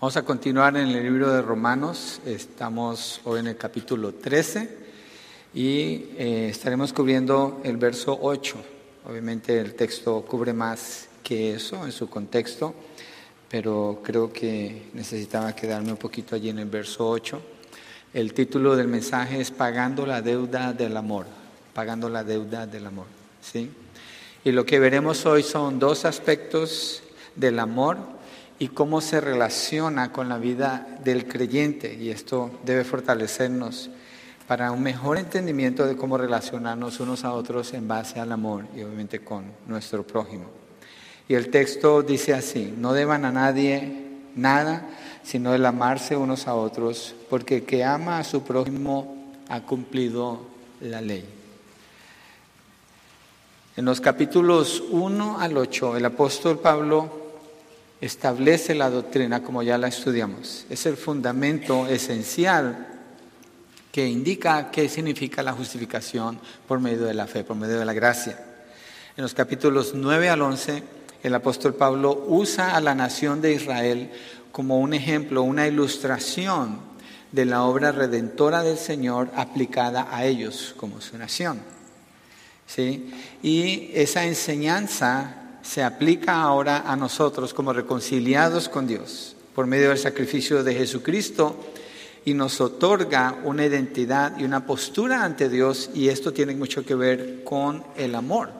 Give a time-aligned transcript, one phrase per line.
[0.00, 4.78] Vamos a continuar en el libro de Romanos, estamos hoy en el capítulo 13
[5.52, 8.56] y eh, estaremos cubriendo el verso 8.
[9.06, 12.74] Obviamente el texto cubre más que eso en su contexto,
[13.50, 17.38] pero creo que necesitaba quedarme un poquito allí en el verso 8.
[18.14, 21.26] El título del mensaje es Pagando la deuda del amor,
[21.74, 23.06] pagando la deuda del amor,
[23.42, 23.70] ¿sí?
[24.44, 27.02] Y lo que veremos hoy son dos aspectos
[27.36, 28.18] del amor
[28.60, 31.94] y cómo se relaciona con la vida del creyente.
[31.94, 33.88] Y esto debe fortalecernos
[34.46, 38.82] para un mejor entendimiento de cómo relacionarnos unos a otros en base al amor y
[38.82, 40.44] obviamente con nuestro prójimo.
[41.26, 44.86] Y el texto dice así, no deban a nadie nada,
[45.22, 50.42] sino el amarse unos a otros, porque el que ama a su prójimo ha cumplido
[50.82, 51.24] la ley.
[53.74, 57.19] En los capítulos 1 al 8, el apóstol Pablo
[58.00, 60.64] establece la doctrina como ya la estudiamos.
[60.70, 62.86] Es el fundamento esencial
[63.92, 67.92] que indica qué significa la justificación por medio de la fe, por medio de la
[67.92, 68.38] gracia.
[69.16, 70.82] En los capítulos 9 al 11,
[71.22, 74.10] el apóstol Pablo usa a la nación de Israel
[74.52, 76.78] como un ejemplo, una ilustración
[77.32, 81.60] de la obra redentora del Señor aplicada a ellos como su nación.
[82.66, 83.12] ¿Sí?
[83.42, 85.39] Y esa enseñanza
[85.70, 91.54] se aplica ahora a nosotros como reconciliados con Dios por medio del sacrificio de Jesucristo
[92.24, 96.96] y nos otorga una identidad y una postura ante Dios y esto tiene mucho que
[96.96, 98.50] ver con el amor,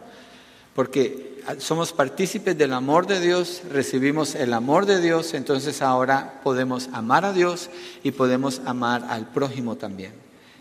[0.73, 6.91] porque somos partícipes del amor de Dios, recibimos el amor de Dios, entonces ahora podemos
[6.93, 7.71] amar a Dios
[8.05, 10.13] y podemos amar al prójimo también.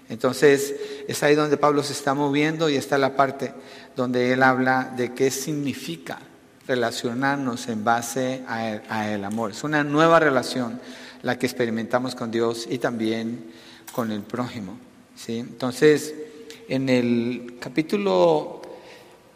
[0.10, 0.74] Entonces
[1.08, 3.54] es ahí donde Pablo se está moviendo y está la parte
[3.96, 6.18] donde él habla de qué significa
[6.70, 9.50] relacionarnos en base a el, amor.
[9.50, 10.80] Es una nueva relación
[11.24, 13.46] la que experimentamos con Dios y también
[13.92, 14.78] con el prójimo.
[15.16, 15.40] ¿sí?
[15.40, 16.14] Entonces,
[16.68, 18.62] en el capítulo,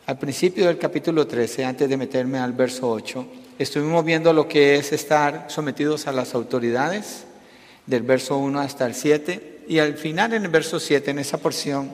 [0.06, 3.26] al principio del capítulo 13, antes de meterme al verso 8,
[3.58, 7.24] estuvimos viendo lo que es estar sometidos a las autoridades,
[7.88, 11.40] del verso 1 hasta el 7, y al final en el verso 7, en esa
[11.40, 11.90] porción,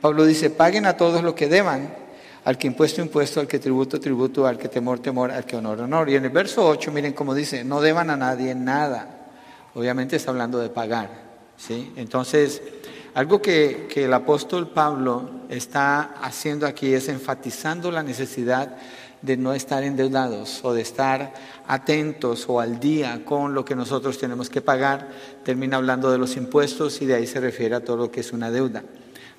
[0.00, 2.07] Pablo dice, paguen a todos lo que deban
[2.44, 5.80] al que impuesto, impuesto, al que tributo, tributo, al que temor, temor, al que honor,
[5.80, 6.08] honor.
[6.08, 9.28] Y en el verso 8, miren cómo dice, no deban a nadie nada.
[9.74, 11.10] Obviamente está hablando de pagar.
[11.56, 11.92] ¿sí?
[11.96, 12.62] Entonces,
[13.14, 18.76] algo que, que el apóstol Pablo está haciendo aquí es enfatizando la necesidad
[19.22, 21.34] de no estar endeudados o de estar
[21.66, 25.08] atentos o al día con lo que nosotros tenemos que pagar.
[25.44, 28.32] Termina hablando de los impuestos y de ahí se refiere a todo lo que es
[28.32, 28.84] una deuda.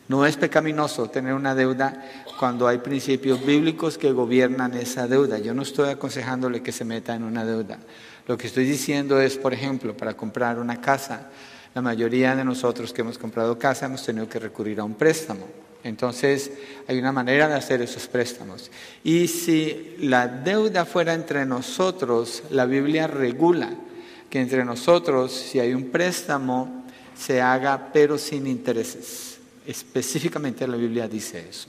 [0.10, 2.04] No es pecaminoso tener una deuda
[2.40, 5.38] cuando hay principios bíblicos que gobiernan esa deuda.
[5.38, 7.78] Yo no estoy aconsejándole que se meta en una deuda.
[8.26, 11.30] Lo que estoy diciendo es, por ejemplo, para comprar una casa,
[11.76, 15.46] la mayoría de nosotros que hemos comprado casa hemos tenido que recurrir a un préstamo.
[15.84, 16.54] Entonces,
[16.88, 18.72] hay una manera de hacer esos préstamos.
[19.04, 23.70] Y si la deuda fuera entre nosotros, la Biblia regula
[24.28, 26.84] que entre nosotros, si hay un préstamo,
[27.16, 29.29] se haga pero sin intereses.
[29.70, 31.68] Específicamente la Biblia dice eso,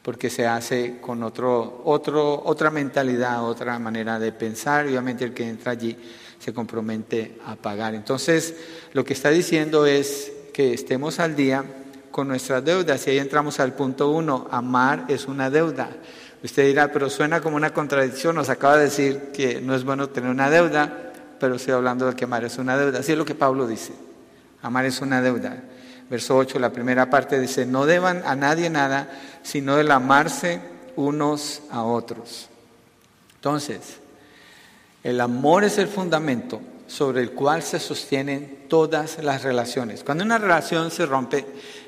[0.00, 5.34] porque se hace con otro, otro, otra mentalidad, otra manera de pensar, y obviamente el
[5.34, 5.94] que entra allí
[6.38, 7.94] se compromete a pagar.
[7.94, 8.54] Entonces,
[8.94, 11.62] lo que está diciendo es que estemos al día
[12.10, 15.90] con nuestras deudas, y ahí entramos al punto uno, amar es una deuda.
[16.42, 20.08] Usted dirá, pero suena como una contradicción, nos acaba de decir que no es bueno
[20.08, 23.00] tener una deuda, pero estoy hablando de que amar es una deuda.
[23.00, 23.92] Así es lo que Pablo dice,
[24.62, 25.62] amar es una deuda
[26.10, 29.08] verso 8, la primera parte dice, no deban a nadie nada,
[29.42, 30.60] sino el amarse
[30.96, 32.48] unos a otros.
[33.36, 33.98] Entonces,
[35.02, 40.04] el amor es el fundamento sobre el cual se sostienen todas las relaciones.
[40.04, 41.44] Cuando una relación se rompe,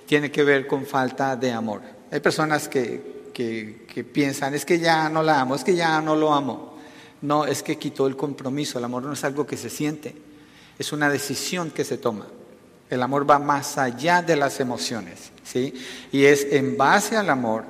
[0.07, 1.83] tiene que ver con falta de amor.
[2.11, 6.01] Hay personas que, que, que piensan, es que ya no la amo, es que ya
[6.01, 6.77] no lo amo.
[7.23, 8.79] No, es que quitó el compromiso.
[8.79, 10.15] El amor no es algo que se siente,
[10.79, 12.27] es una decisión que se toma.
[12.89, 15.75] El amor va más allá de las emociones, ¿sí?
[16.13, 17.65] Y es en base al amor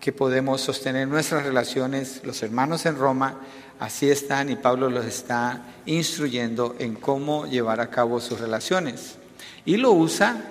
[0.00, 2.20] que podemos sostener nuestras relaciones.
[2.24, 3.40] Los hermanos en Roma
[3.78, 9.16] así están y Pablo los está instruyendo en cómo llevar a cabo sus relaciones.
[9.64, 10.42] Y lo usa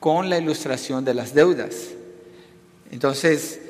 [0.00, 1.88] con la ilustración de las deudas.
[2.90, 3.60] Entonces,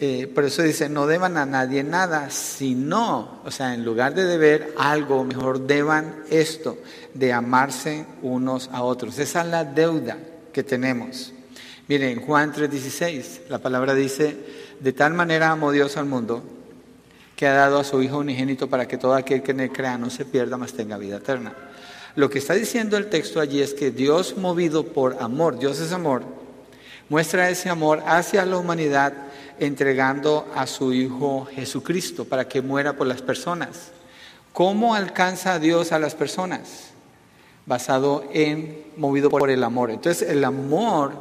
[0.00, 4.24] eh, por eso dice, no deban a nadie nada, sino, o sea, en lugar de
[4.24, 6.78] deber algo, mejor deban esto,
[7.14, 9.18] de amarse unos a otros.
[9.18, 10.18] Esa es la deuda
[10.52, 11.32] que tenemos.
[11.86, 14.36] Miren, Juan 3:16, la palabra dice,
[14.80, 16.42] de tal manera amó Dios al mundo
[17.36, 19.98] que ha dado a su Hijo unigénito para que todo aquel que en él crea
[19.98, 21.54] no se pierda, mas tenga vida eterna.
[22.16, 25.92] Lo que está diciendo el texto allí es que Dios movido por amor, Dios es
[25.92, 26.22] amor,
[27.08, 29.12] muestra ese amor hacia la humanidad
[29.58, 33.92] entregando a su Hijo Jesucristo para que muera por las personas.
[34.52, 36.90] ¿Cómo alcanza Dios a las personas?
[37.66, 39.90] Basado en, movido por el amor.
[39.90, 41.12] Entonces el amor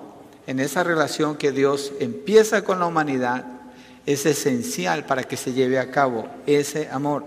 [0.45, 3.45] en esa relación que Dios empieza con la humanidad
[4.05, 7.23] es esencial para que se lleve a cabo ese amor.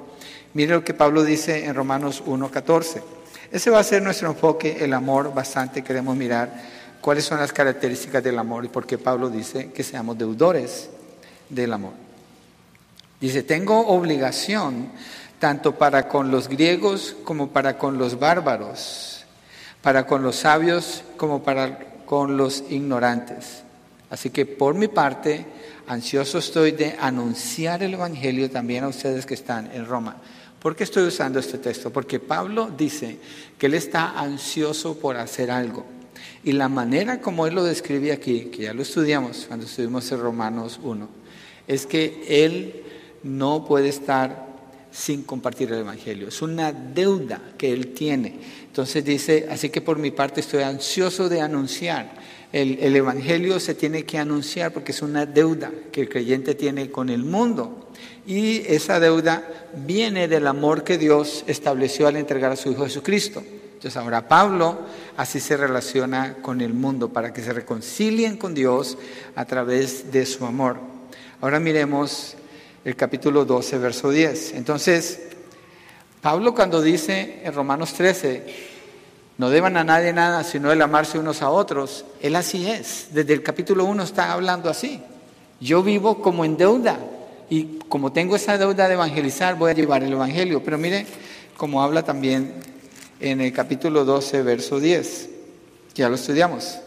[0.55, 3.03] Mire lo que Pablo dice en Romanos 1.14.
[3.51, 6.51] Ese va a ser nuestro enfoque, el amor, bastante queremos mirar
[7.01, 10.91] cuáles son las características del amor y por qué Pablo dice que seamos deudores
[11.49, 11.93] del amor.
[13.21, 14.91] Dice, tengo obligación
[15.39, 19.25] tanto para con los griegos como para con los bárbaros,
[19.83, 23.63] para con los sabios como para con los ignorantes.
[24.11, 25.47] Así que por mi parte,
[25.87, 30.17] ansioso estoy de anunciar el Evangelio también a ustedes que están en Roma.
[30.61, 31.93] ¿Por qué estoy usando este texto?
[31.93, 33.19] Porque Pablo dice
[33.59, 35.85] que él está ansioso por hacer algo.
[36.45, 40.21] Y la manera como él lo describe aquí, que ya lo estudiamos cuando estuvimos en
[40.21, 41.09] Romanos 1,
[41.67, 42.85] es que él
[43.23, 44.47] no puede estar
[44.97, 46.29] sin compartir el Evangelio.
[46.29, 48.39] Es una deuda que él tiene.
[48.67, 52.15] Entonces dice, así que por mi parte estoy ansioso de anunciar.
[52.53, 56.91] El, el, Evangelio se tiene que anunciar porque es una deuda que el creyente tiene
[56.91, 57.91] con el mundo.
[58.27, 59.47] Y esa deuda
[59.87, 63.43] viene del amor que Dios estableció al entregar a su Hijo Jesucristo.
[63.75, 64.79] Entonces ahora Pablo
[65.19, 68.97] así se relaciona con el mundo para que se reconcilien con Dios
[69.35, 70.96] a través de su amor.
[71.47, 72.35] Ahora miremos
[72.85, 74.55] el capítulo 12, verso 10.
[74.55, 75.21] Entonces,
[76.21, 78.43] Pablo cuando dice en Romanos 13,
[79.39, 83.11] no deban a nadie nada sino el amarse unos a otros, él así es.
[83.13, 85.01] Desde el capítulo 1 está hablando así.
[85.61, 86.99] Yo vivo como en deuda
[87.49, 90.65] y como tengo esa deuda de evangelizar, voy a llevar el evangelio.
[90.65, 91.07] Pero mire
[91.57, 92.55] como habla también
[93.21, 95.29] en el capítulo 12, verso 10.
[95.95, 96.81] Ya lo estudiamos.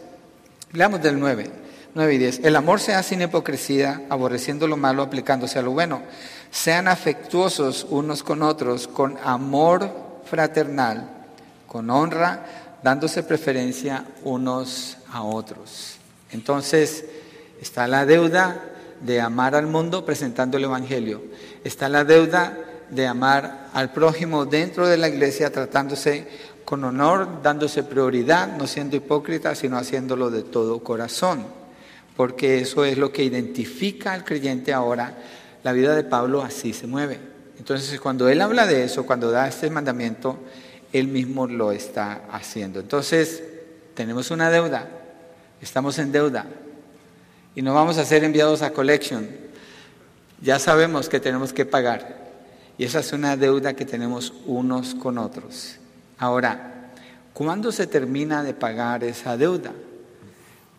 [0.74, 1.69] Leamos del 9.
[1.94, 2.40] 9 y 10.
[2.44, 6.02] El amor sea sin hipocresía, aborreciendo lo malo, aplicándose a lo bueno.
[6.50, 9.90] Sean afectuosos unos con otros, con amor
[10.24, 11.10] fraternal,
[11.66, 15.96] con honra, dándose preferencia unos a otros.
[16.30, 17.04] Entonces,
[17.60, 18.64] está la deuda
[19.00, 21.22] de amar al mundo presentando el Evangelio.
[21.64, 22.56] Está la deuda
[22.90, 26.28] de amar al prójimo dentro de la iglesia tratándose
[26.64, 31.59] con honor, dándose prioridad, no siendo hipócrita, sino haciéndolo de todo corazón
[32.20, 35.16] porque eso es lo que identifica al creyente ahora.
[35.62, 37.18] La vida de Pablo así se mueve.
[37.58, 40.38] Entonces, cuando él habla de eso, cuando da este mandamiento,
[40.92, 42.78] él mismo lo está haciendo.
[42.78, 43.42] Entonces,
[43.94, 44.86] tenemos una deuda,
[45.62, 46.44] estamos en deuda
[47.54, 49.26] y no vamos a ser enviados a collection.
[50.42, 52.18] Ya sabemos que tenemos que pagar
[52.76, 55.76] y esa es una deuda que tenemos unos con otros.
[56.18, 56.90] Ahora,
[57.32, 59.72] ¿cuándo se termina de pagar esa deuda?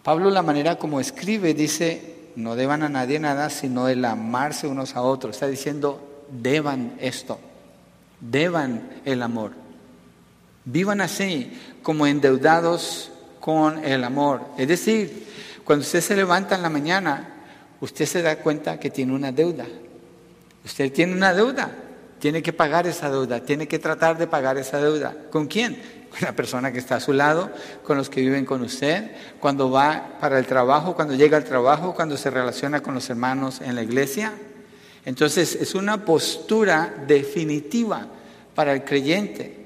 [0.04, 4.96] Pablo la manera como escribe dice, no deban a nadie nada sino el amarse unos
[4.96, 5.36] a otros.
[5.36, 7.40] Está diciendo, deban esto,
[8.20, 9.52] deban el amor.
[10.66, 14.42] Vivan así, como endeudados con el amor.
[14.58, 15.28] Es decir,
[15.64, 17.30] cuando usted se levanta en la mañana,
[17.80, 19.66] usted se da cuenta que tiene una deuda.
[20.64, 21.72] Usted tiene una deuda,
[22.20, 25.16] tiene que pagar esa deuda, tiene que tratar de pagar esa deuda.
[25.32, 26.01] ¿Con quién?
[26.12, 27.50] Con la persona que está a su lado,
[27.84, 31.96] con los que viven con usted, cuando va para el trabajo, cuando llega al trabajo,
[31.96, 34.34] cuando se relaciona con los hermanos en la iglesia.
[35.06, 38.08] Entonces es una postura definitiva
[38.54, 39.66] para el creyente,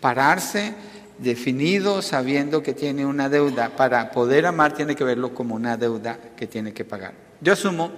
[0.00, 0.74] pararse
[1.18, 3.70] definido sabiendo que tiene una deuda.
[3.76, 7.12] Para poder amar tiene que verlo como una deuda que tiene que pagar.
[7.40, 7.92] Yo asumo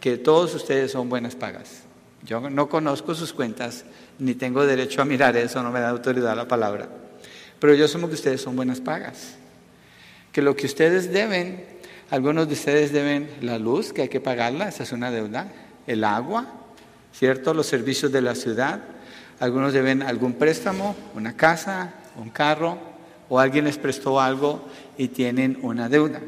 [0.00, 1.82] que todos ustedes son buenas pagas.
[2.24, 3.84] Yo no conozco sus cuentas,
[4.18, 6.88] ni tengo derecho a mirar eso, no me da autoridad la palabra.
[7.60, 9.34] Pero yo asumo que ustedes son buenas pagas.
[10.32, 11.64] Que lo que ustedes deben,
[12.10, 15.50] algunos de ustedes deben la luz, que hay que pagarla, esa es una deuda,
[15.86, 16.46] el agua,
[17.12, 17.54] ¿cierto?
[17.54, 18.80] Los servicios de la ciudad.
[19.40, 22.78] Algunos deben algún préstamo, una casa, un carro,
[23.28, 26.20] o alguien les prestó algo y tienen una deuda.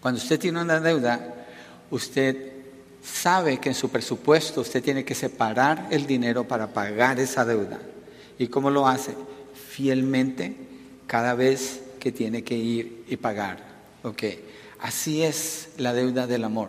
[0.00, 1.34] Cuando usted tiene una deuda,
[1.90, 2.52] usted
[3.02, 7.78] sabe que en su presupuesto usted tiene que separar el dinero para pagar esa deuda.
[8.38, 9.14] ¿Y cómo lo hace?
[9.80, 10.54] Fielmente
[11.06, 13.58] cada vez que tiene que ir y pagar.
[14.02, 14.24] Ok,
[14.80, 16.68] así es la deuda del amor.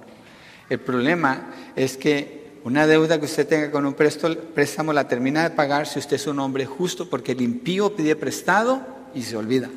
[0.70, 5.50] El problema es que una deuda que usted tenga con un préstamo la termina de
[5.50, 8.82] pagar si usted es un hombre justo, porque el impío pide prestado
[9.14, 9.70] y se olvida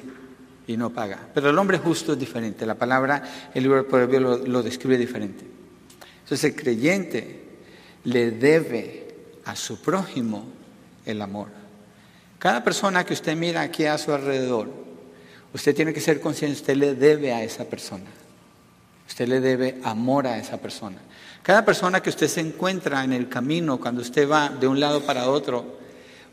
[0.68, 1.18] y no paga.
[1.34, 2.66] Pero el hombre justo es diferente.
[2.66, 5.44] La palabra, el libro de Proverbios lo, lo describe diferente.
[6.22, 7.42] Entonces el creyente
[8.04, 9.08] le debe
[9.44, 10.46] a su prójimo
[11.04, 11.63] el amor.
[12.44, 14.68] Cada persona que usted mira aquí a su alrededor,
[15.54, 18.04] usted tiene que ser consciente, usted le debe a esa persona.
[19.08, 20.98] Usted le debe amor a esa persona.
[21.42, 25.00] Cada persona que usted se encuentra en el camino, cuando usted va de un lado
[25.00, 25.78] para otro,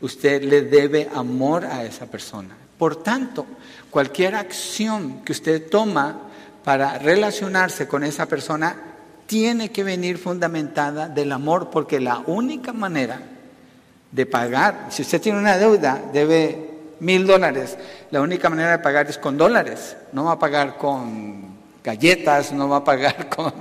[0.02, 2.58] usted le debe amor a esa persona.
[2.76, 3.46] Por tanto,
[3.90, 6.28] cualquier acción que usted toma
[6.62, 8.76] para relacionarse con esa persona
[9.24, 13.31] tiene que venir fundamentada del amor, porque la única manera
[14.12, 17.76] de pagar, si usted tiene una deuda, debe mil dólares,
[18.10, 22.68] la única manera de pagar es con dólares, no va a pagar con galletas, no
[22.68, 23.52] va a pagar con,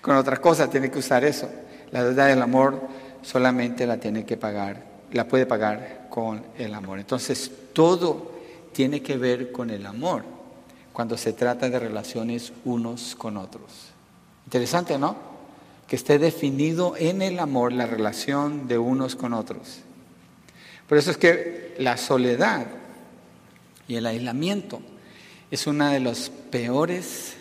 [0.00, 1.50] con otra cosa, tiene que usar eso.
[1.90, 2.80] La deuda del amor
[3.22, 4.76] solamente la tiene que pagar,
[5.12, 6.98] la puede pagar con el amor.
[6.98, 8.32] Entonces, todo
[8.72, 10.22] tiene que ver con el amor
[10.92, 13.92] cuando se trata de relaciones unos con otros.
[14.44, 15.33] Interesante, ¿no?
[15.88, 19.80] Que esté definido en el amor la relación de unos con otros.
[20.88, 22.66] Por eso es que la soledad
[23.88, 24.80] y el aislamiento
[25.50, 27.34] es una de las peores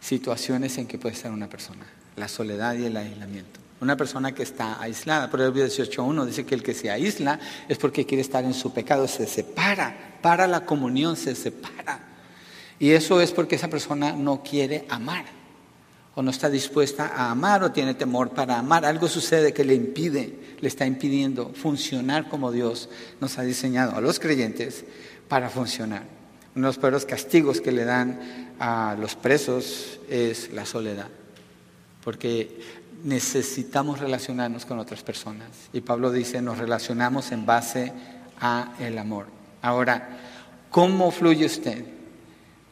[0.00, 3.60] situaciones en que puede estar una persona, la soledad y el aislamiento.
[3.80, 8.04] Una persona que está aislada, Proverbios 18.1 dice que el que se aísla es porque
[8.04, 12.00] quiere estar en su pecado, se separa, para la comunión se separa.
[12.78, 15.24] Y eso es porque esa persona no quiere amar,
[16.14, 18.84] o no está dispuesta a amar, o tiene temor para amar.
[18.84, 22.88] Algo sucede que le impide, le está impidiendo funcionar como Dios
[23.20, 24.84] nos ha diseñado a los creyentes
[25.28, 26.02] para funcionar.
[26.56, 31.08] Uno de los peores castigos que le dan a los presos es la soledad,
[32.02, 32.60] porque
[33.04, 35.48] necesitamos relacionarnos con otras personas.
[35.72, 37.92] Y Pablo dice, nos relacionamos en base
[38.40, 39.26] a el amor.
[39.62, 40.18] Ahora,
[40.70, 41.84] ¿cómo fluye usted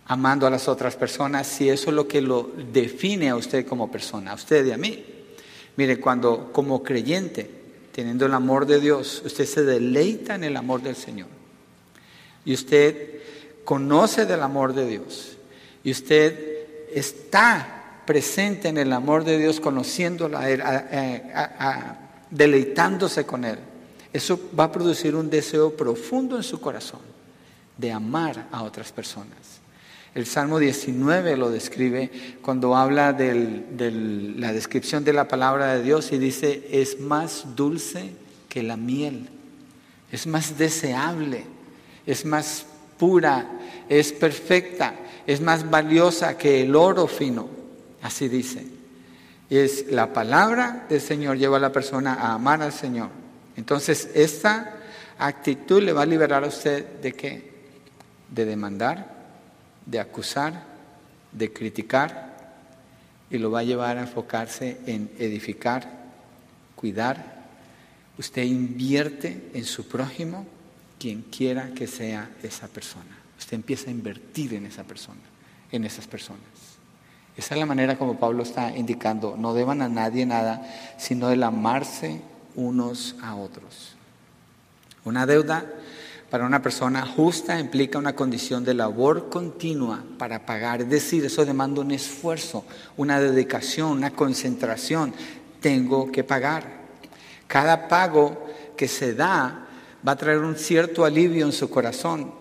[0.09, 3.91] amando a las otras personas si eso es lo que lo define a usted como
[3.91, 5.05] persona, a usted y a mí?
[5.77, 7.49] Mire, cuando como creyente,
[7.93, 11.29] teniendo el amor de Dios, usted se deleita en el amor del Señor.
[12.45, 13.21] Y usted
[13.65, 15.37] conoce del amor de Dios.
[15.85, 20.41] Y usted está presente en el amor de Dios, conociéndola,
[22.31, 23.59] deleitándose con Él.
[24.13, 27.01] Eso va a producir un deseo profundo en su corazón
[27.77, 29.37] de amar a otras personas.
[30.19, 32.11] El Salmo 19 lo describe
[32.43, 38.11] cuando habla de la descripción de la palabra de Dios y dice, es más dulce
[38.49, 39.29] que la miel,
[40.11, 41.45] es más deseable,
[42.05, 42.67] es más
[42.99, 43.49] pura,
[43.89, 47.49] es perfecta, es más valiosa que el oro fino.
[48.03, 48.67] Así dice.
[49.49, 53.11] Y es la palabra del Señor lleva a la persona a amar al Señor.
[53.57, 54.79] Entonces, esta
[55.17, 57.53] actitud le va a liberar a usted de qué?
[58.29, 59.18] De demandar,
[59.89, 60.65] de acusar,
[61.33, 62.29] de criticar
[63.31, 65.91] y lo va a llevar a enfocarse en edificar,
[66.77, 67.39] cuidar.
[68.19, 70.47] Usted invierte en su prójimo,
[70.99, 73.19] quien quiera que sea esa persona.
[73.39, 75.21] Usted empieza a invertir en esa persona,
[75.73, 76.43] en esas personas.
[77.37, 80.69] Esa es la manera como Pablo está indicando, no deban a nadie nada,
[80.99, 82.21] sino el amarse
[82.57, 83.95] unos a otros.
[85.05, 85.65] Una deuda
[86.31, 91.45] para una persona justa implica una condición de labor continua para pagar, es decir, eso
[91.45, 92.65] demanda un esfuerzo,
[92.97, 95.15] una dedicación, una concentración.
[95.61, 96.65] Tengo que pagar.
[97.47, 99.67] Cada pago que se da
[100.07, 102.33] va a traer un cierto alivio en su corazón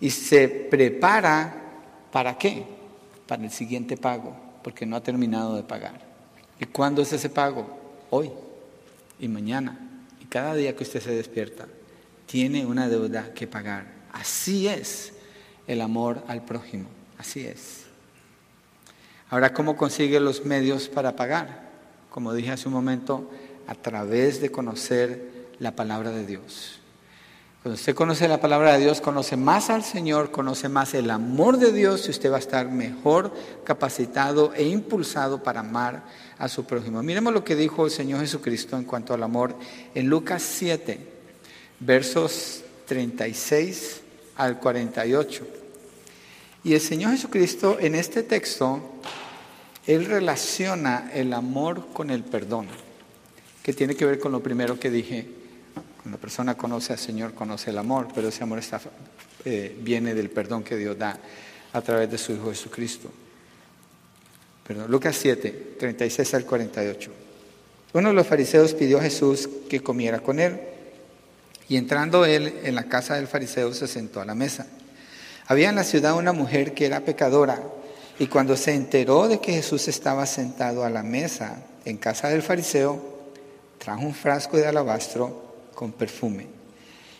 [0.00, 1.62] y se prepara
[2.10, 2.76] para qué?
[3.26, 6.00] para el siguiente pago, porque no ha terminado de pagar.
[6.60, 7.78] ¿Y cuándo es ese pago?
[8.10, 8.30] Hoy
[9.18, 9.78] y mañana.
[10.20, 11.66] Y cada día que usted se despierta,
[12.26, 13.86] tiene una deuda que pagar.
[14.12, 15.12] Así es
[15.66, 16.88] el amor al prójimo.
[17.18, 17.84] Así es.
[19.30, 21.66] Ahora, ¿cómo consigue los medios para pagar?
[22.10, 23.30] Como dije hace un momento,
[23.66, 26.80] a través de conocer la palabra de Dios.
[27.62, 31.58] Cuando usted conoce la palabra de Dios, conoce más al Señor, conoce más el amor
[31.58, 36.04] de Dios y usted va a estar mejor capacitado e impulsado para amar
[36.38, 37.02] a su prójimo.
[37.02, 39.56] Miremos lo que dijo el Señor Jesucristo en cuanto al amor
[39.96, 41.15] en Lucas 7,
[41.80, 44.00] versos 36
[44.36, 45.46] al 48.
[46.64, 48.80] Y el Señor Jesucristo en este texto,
[49.86, 52.66] Él relaciona el amor con el perdón,
[53.62, 55.26] que tiene que ver con lo primero que dije
[56.02, 58.80] cuando la persona conoce al Señor, conoce el amor, pero ese amor está,
[59.44, 61.18] eh, viene del perdón que Dios da
[61.72, 63.10] a través de su Hijo Jesucristo.
[64.66, 67.10] Perdón, Lucas 7, 36 al 48.
[67.92, 70.58] Uno de los fariseos pidió a Jesús que comiera con él,
[71.68, 74.66] y entrando él en la casa del fariseo se sentó a la mesa.
[75.46, 77.60] Había en la ciudad una mujer que era pecadora,
[78.18, 82.40] Y cuando se enteró de que Jesús estaba sentado a la mesa en casa del
[82.40, 82.98] fariseo,
[83.76, 86.46] trajo un frasco de alabastro con perfume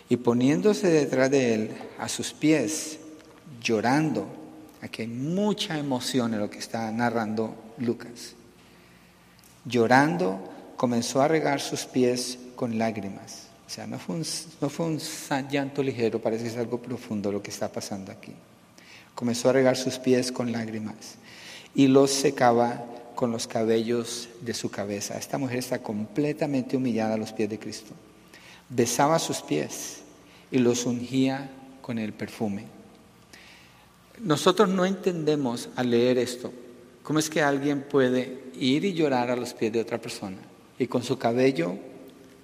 [0.09, 2.99] y poniéndose detrás de él a sus pies,
[3.61, 4.27] llorando,
[4.81, 8.33] aquí hay mucha emoción en lo que está narrando Lucas,
[9.65, 10.39] llorando
[10.77, 13.46] comenzó a regar sus pies con lágrimas.
[13.67, 14.25] O sea, no fue un,
[14.61, 14.99] no fue un
[15.49, 18.33] llanto ligero, parece que es algo profundo lo que está pasando aquí
[19.17, 21.15] comenzó a regar sus pies con lágrimas
[21.73, 25.17] y los secaba con los cabellos de su cabeza.
[25.17, 27.95] Esta mujer está completamente humillada a los pies de Cristo.
[28.69, 30.01] Besaba sus pies
[30.51, 31.49] y los ungía
[31.81, 32.65] con el perfume.
[34.19, 36.53] Nosotros no entendemos al leer esto
[37.01, 40.37] cómo es que alguien puede ir y llorar a los pies de otra persona
[40.77, 41.75] y con su cabello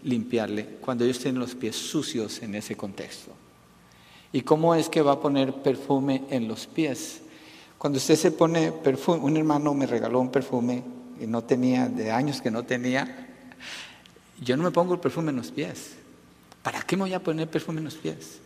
[0.03, 3.31] limpiarle cuando ellos tienen los pies sucios en ese contexto.
[4.31, 7.21] ¿Y cómo es que va a poner perfume en los pies?
[7.77, 10.83] Cuando usted se pone perfume, un hermano me regaló un perfume
[11.21, 13.29] y no tenía, de años que no tenía,
[14.41, 15.93] yo no me pongo el perfume en los pies.
[16.63, 18.39] ¿Para qué me voy a poner perfume en los pies?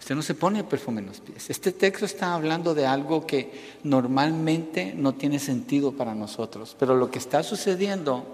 [0.00, 1.50] Usted no se pone perfume en los pies.
[1.50, 7.10] Este texto está hablando de algo que normalmente no tiene sentido para nosotros, pero lo
[7.10, 8.24] que está sucediendo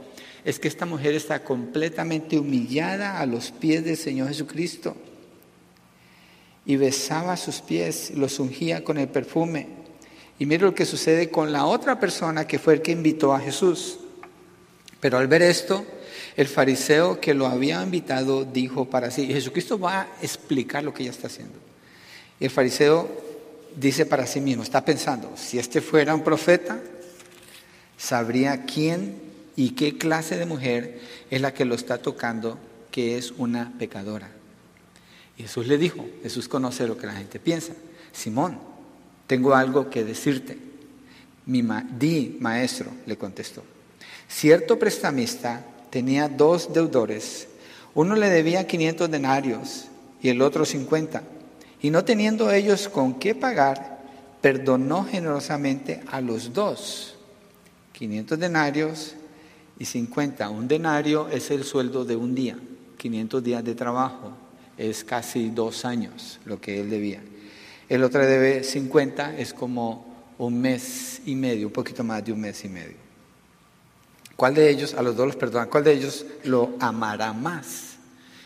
[0.46, 4.96] es que esta mujer está completamente humillada a los pies del Señor Jesucristo
[6.64, 9.66] y besaba sus pies, los ungía con el perfume.
[10.38, 13.40] Y mire lo que sucede con la otra persona que fue el que invitó a
[13.40, 13.98] Jesús.
[15.00, 15.84] Pero al ver esto,
[16.36, 20.94] el fariseo que lo había invitado dijo para sí, y Jesucristo va a explicar lo
[20.94, 21.58] que ella está haciendo.
[22.38, 23.10] Y el fariseo
[23.74, 26.78] dice para sí mismo, está pensando, si este fuera un profeta,
[27.96, 29.25] sabría quién
[29.56, 32.58] y qué clase de mujer es la que lo está tocando,
[32.90, 34.30] que es una pecadora.
[35.38, 37.72] Y Jesús le dijo, Jesús conoce lo que la gente piensa.
[38.12, 38.58] Simón,
[39.26, 40.58] tengo algo que decirte.
[41.46, 41.64] Mi
[41.98, 43.62] di, maestro, le contestó.
[44.28, 47.48] Cierto prestamista tenía dos deudores.
[47.94, 49.86] Uno le debía 500 denarios
[50.20, 51.22] y el otro 50.
[51.82, 54.00] Y no teniendo ellos con qué pagar,
[54.40, 57.14] perdonó generosamente a los dos.
[57.92, 59.15] 500 denarios
[59.78, 60.48] y 50.
[60.50, 62.58] Un denario es el sueldo de un día,
[62.96, 64.32] 500 días de trabajo
[64.76, 67.22] es casi dos años lo que él debía.
[67.88, 72.40] El otro debe 50, es como un mes y medio, un poquito más de un
[72.40, 72.96] mes y medio.
[74.34, 77.96] ¿Cuál de ellos, a los dos los perdona, cuál de ellos lo amará más?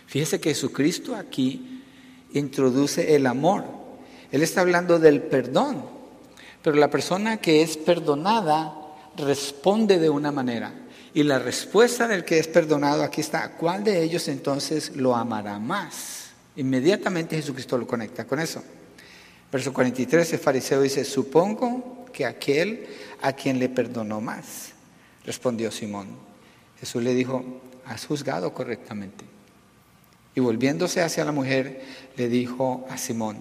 [0.06, 1.82] Fíjese que Jesucristo aquí
[2.32, 3.64] introduce el amor.
[4.30, 5.84] Él está hablando del perdón,
[6.62, 8.76] pero la persona que es perdonada
[9.16, 10.72] responde de una manera.
[11.12, 15.58] Y la respuesta del que es perdonado aquí está, ¿cuál de ellos entonces lo amará
[15.58, 16.30] más?
[16.56, 18.62] Inmediatamente Jesucristo lo conecta con eso.
[19.50, 22.86] Verso 43, el fariseo dice, supongo que aquel
[23.22, 24.72] a quien le perdonó más.
[25.24, 26.08] Respondió Simón.
[26.78, 27.44] Jesús le dijo,
[27.86, 29.24] has juzgado correctamente.
[30.34, 31.82] Y volviéndose hacia la mujer,
[32.16, 33.38] le dijo a Simón,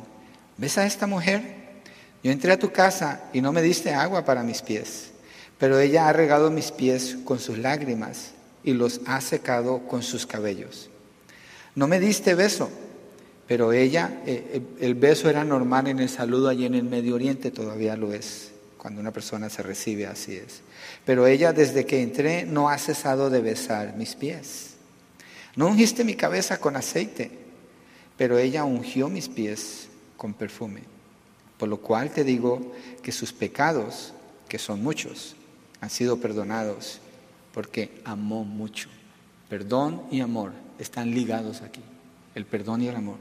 [0.57, 1.59] ¿ves a esta mujer?
[2.23, 5.08] Yo entré a tu casa y no me diste agua para mis pies,
[5.59, 8.31] pero ella ha regado mis pies con sus lágrimas
[8.63, 10.89] y los ha secado con sus cabellos.
[11.75, 12.69] No me diste beso
[13.49, 17.15] pero ella, eh, eh, el beso era normal en el saludo allí en el Medio
[17.15, 20.61] Oriente, todavía lo es, cuando una persona se recibe, así es.
[21.03, 24.75] Pero ella desde que entré no ha cesado de besar mis pies.
[25.55, 27.31] No ungiste mi cabeza con aceite,
[28.19, 30.81] pero ella ungió mis pies con perfume.
[31.57, 34.13] Por lo cual te digo que sus pecados,
[34.47, 35.35] que son muchos,
[35.81, 36.99] han sido perdonados
[37.53, 38.89] porque amó mucho.
[39.49, 41.81] Perdón y amor están ligados aquí,
[42.35, 43.17] el perdón y el amor.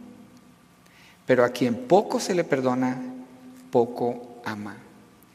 [1.27, 3.01] Pero a quien poco se le perdona,
[3.71, 4.77] poco ama.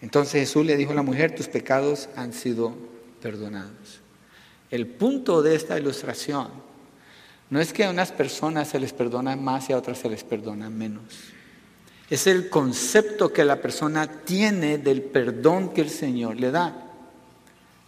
[0.02, 2.74] Entonces Jesús le dijo a la mujer, tus pecados han sido
[3.22, 4.02] perdonados.
[4.72, 6.48] El punto de esta ilustración
[7.50, 10.24] no es que a unas personas se les perdona más y a otras se les
[10.24, 11.04] perdona menos.
[12.10, 16.93] Es el concepto que la persona tiene del perdón que el Señor le da.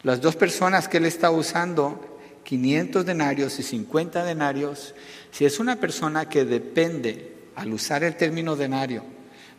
[0.06, 4.94] Las dos personas que él está usando, 500 denarios y 50 denarios,
[5.32, 9.04] si es una persona que depende al usar el término denario,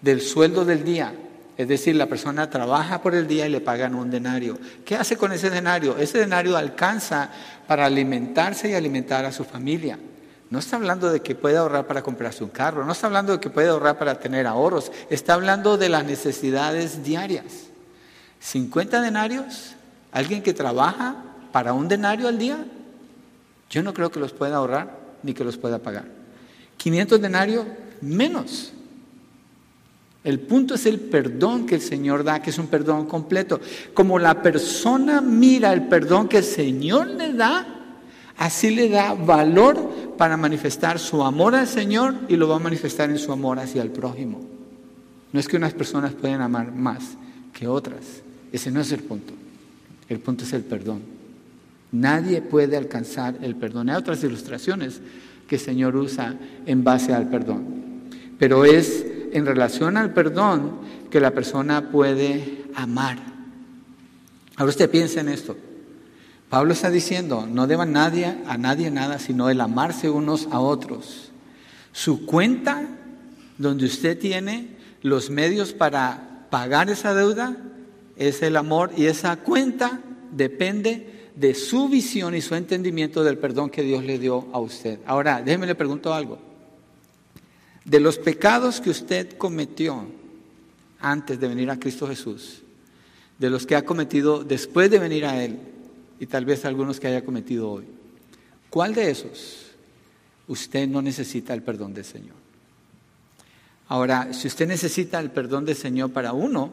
[0.00, 1.12] del sueldo del día.
[1.56, 4.56] Es decir, la persona trabaja por el día y le pagan un denario.
[4.84, 5.98] ¿Qué hace con ese denario?
[5.98, 7.28] Ese denario alcanza
[7.66, 9.98] para alimentarse y alimentar a su familia.
[10.50, 13.40] No está hablando de que puede ahorrar para comprarse un carro, no está hablando de
[13.40, 17.66] que puede ahorrar para tener ahorros, está hablando de las necesidades diarias.
[18.38, 19.75] 50 denarios,
[20.12, 21.16] alguien que trabaja
[21.52, 22.64] para un denario al día,
[23.70, 26.04] yo no creo que los pueda ahorrar ni que los pueda pagar.
[26.76, 27.66] 500 denarios,
[28.00, 28.72] menos.
[30.22, 33.60] El punto es el perdón que el Señor da, que es un perdón completo.
[33.94, 37.66] Como la persona mira el perdón que el Señor le da,
[38.36, 43.10] así le da valor para manifestar su amor al Señor y lo va a manifestar
[43.10, 44.40] en su amor hacia el prójimo.
[45.32, 47.16] No es que unas personas pueden amar más
[47.52, 48.22] que otras.
[48.52, 49.32] Ese no es el punto.
[50.08, 51.02] El punto es el perdón.
[51.92, 53.90] Nadie puede alcanzar el perdón.
[53.90, 55.00] Hay otras ilustraciones
[55.48, 57.64] que el Señor usa en base al perdón.
[58.38, 60.78] Pero es en relación al perdón
[61.10, 63.18] que la persona puede amar.
[64.56, 65.56] Ahora usted piensa en esto.
[66.48, 71.30] Pablo está diciendo, no deba nadie, a nadie nada, sino el amarse unos a otros.
[71.92, 72.86] Su cuenta,
[73.58, 77.56] donde usted tiene los medios para pagar esa deuda,
[78.16, 80.00] es el amor y esa cuenta
[80.32, 85.00] depende de su visión y su entendimiento del perdón que Dios le dio a usted.
[85.06, 86.38] Ahora, déjeme le pregunto algo
[87.86, 90.06] de los pecados que usted cometió
[90.98, 92.62] antes de venir a Cristo Jesús,
[93.38, 95.58] de los que ha cometido después de venir a Él
[96.18, 97.84] y tal vez algunos que haya cometido hoy,
[98.70, 99.66] ¿cuál de esos
[100.48, 102.34] usted no necesita el perdón del Señor?
[103.88, 106.72] Ahora, si usted necesita el perdón del Señor para uno,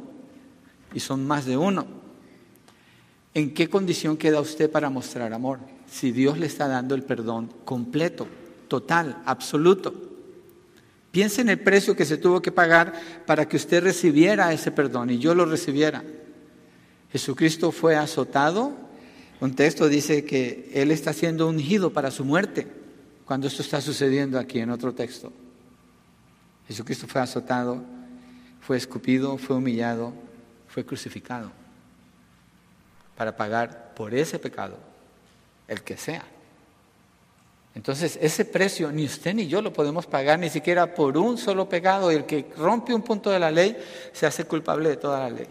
[0.94, 1.86] y son más de uno,
[3.34, 5.60] ¿en qué condición queda usted para mostrar amor?
[5.90, 8.28] Si Dios le está dando el perdón completo,
[8.68, 9.94] total, absoluto.
[11.12, 12.94] Piense en el precio que se tuvo que pagar
[13.28, 16.04] para que usted recibiera ese perdón y yo lo recibiera.
[17.12, 18.74] Jesucristo fue azotado.
[19.40, 22.66] Un texto dice que Él está siendo ungido para su muerte,
[23.26, 25.32] cuando esto está sucediendo aquí en otro texto.
[26.68, 27.84] Jesucristo fue azotado,
[28.62, 30.14] fue escupido, fue humillado,
[30.74, 31.52] fue crucificado
[33.16, 34.76] para pagar por ese pecado,
[35.68, 36.24] el que sea.
[37.76, 41.70] Entonces, ese precio ni usted ni yo lo podemos pagar ni siquiera por un solo
[41.70, 42.10] pecado.
[42.10, 43.78] El que rompe un punto de la ley
[44.14, 45.48] se hace culpable de toda la ley.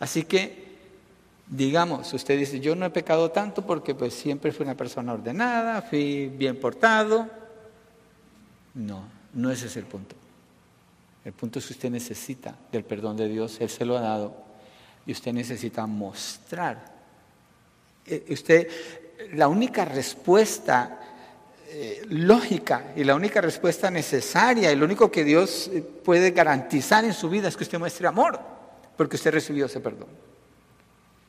[0.00, 0.64] Así que,
[1.46, 5.82] digamos, usted dice, yo no he pecado tanto porque pues siempre fui una persona ordenada,
[5.82, 7.28] fui bien portado.
[8.74, 10.16] No, no ese es el punto.
[11.24, 14.34] El punto es que usted necesita del perdón de Dios, Él se lo ha dado,
[15.06, 16.92] y usted necesita mostrar.
[18.06, 18.68] Eh, usted,
[19.32, 21.00] la única respuesta
[21.68, 27.04] eh, lógica y la única respuesta necesaria y lo único que Dios eh, puede garantizar
[27.04, 28.38] en su vida es que usted muestre amor,
[28.96, 30.08] porque usted recibió ese perdón.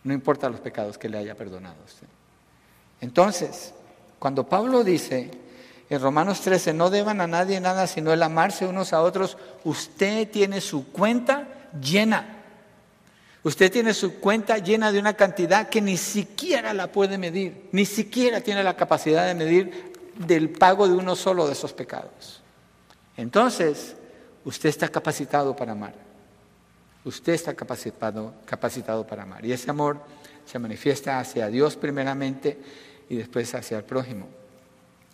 [0.03, 2.07] No importa los pecados que le haya perdonado a usted.
[3.01, 3.73] Entonces,
[4.19, 5.31] cuando Pablo dice
[5.89, 10.29] en Romanos 13, no deban a nadie nada sino el amarse unos a otros, usted
[10.29, 11.47] tiene su cuenta
[11.79, 12.31] llena.
[13.43, 17.85] Usted tiene su cuenta llena de una cantidad que ni siquiera la puede medir, ni
[17.85, 22.41] siquiera tiene la capacidad de medir del pago de uno solo de esos pecados.
[23.17, 23.95] Entonces,
[24.45, 25.93] usted está capacitado para amar.
[27.03, 29.45] Usted está capacitado, capacitado para amar.
[29.45, 29.99] Y ese amor
[30.45, 32.57] se manifiesta hacia Dios primeramente
[33.09, 34.27] y después hacia el prójimo.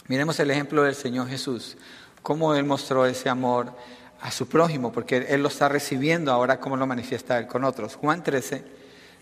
[0.07, 1.77] Miremos el ejemplo del Señor Jesús,
[2.21, 3.73] cómo Él mostró ese amor
[4.19, 7.95] a su prójimo, porque Él lo está recibiendo ahora, cómo lo manifiesta Él con otros.
[7.95, 8.63] Juan 13,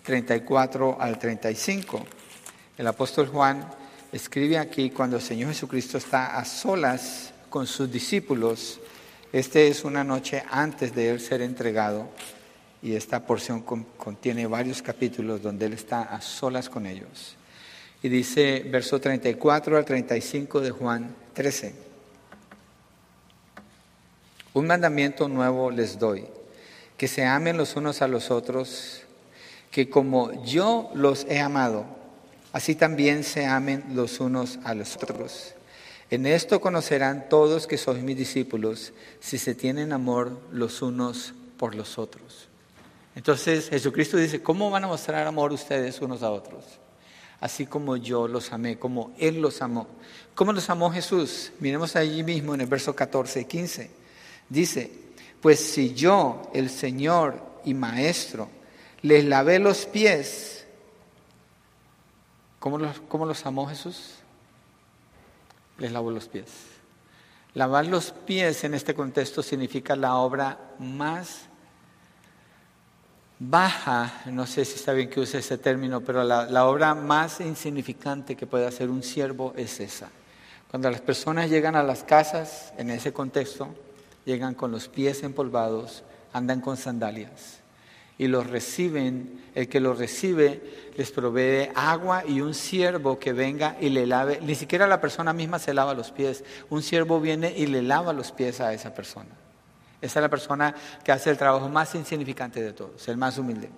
[0.04, 2.06] 34 al 35.
[2.78, 3.70] El apóstol Juan
[4.12, 8.80] escribe aquí cuando el Señor Jesucristo está a solas con sus discípulos.
[9.32, 12.10] Esta es una noche antes de Él ser entregado
[12.82, 17.36] y esta porción contiene varios capítulos donde Él está a solas con ellos.
[18.01, 21.75] Y dice verso 34 al 35 de Juan 13.
[24.53, 26.25] Un mandamiento nuevo les doy,
[26.97, 29.01] que se amen los unos a los otros,
[29.71, 31.99] que como yo los he amado,
[32.51, 35.53] Así también se amen los unos a los otros.
[36.09, 41.75] En esto conocerán todos que sois mis discípulos, si se tienen amor los unos por
[41.75, 42.47] los otros.
[43.15, 46.63] Entonces Jesucristo dice, ¿cómo van a mostrar amor ustedes unos a otros?
[47.41, 49.88] Así como yo los amé, como Él los amó.
[50.36, 51.52] ¿Cómo los amó Jesús?
[51.60, 53.91] Miremos allí mismo en el verso 14 y 15.
[54.49, 54.91] Dice,
[55.41, 58.49] pues si yo, el Señor y Maestro,
[59.02, 60.60] les lavé los pies,
[62.60, 64.15] ¿Cómo los, amó Jesús?
[65.78, 66.47] Les lavó los pies.
[67.54, 71.47] Lavar los pies en este contexto significa la obra más
[73.39, 78.36] baja, no sé si está bien que use ese término, pero la, obra más insignificante
[78.36, 80.10] que puede hacer un siervo es esa.
[80.69, 83.69] Cuando las personas llegan a las casas, en ese contexto,
[84.25, 87.60] llegan con los pies empolvados, andan con sandalias
[88.19, 90.62] y los reciben, el que los recibe
[90.97, 95.32] les provee agua y un siervo que venga y le lave, ni siquiera la persona
[95.32, 98.93] misma se lava los pies, un siervo viene y le lava los pies a esa
[98.93, 99.38] persona.
[100.01, 103.69] Esa es la persona que hace el trabajo más insignificante de todos, el más humilde.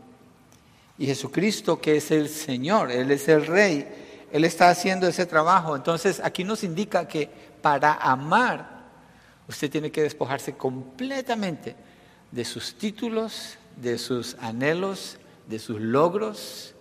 [0.98, 5.76] Y Jesucristo, que es el Señor, Él es el Rey, Él está haciendo ese trabajo.
[5.76, 7.28] Entonces aquí nos indica que
[7.62, 8.82] para amar,
[9.48, 11.76] usted tiene que despojarse completamente
[12.32, 16.76] de sus títulos, de sus anhelos, de sus logros,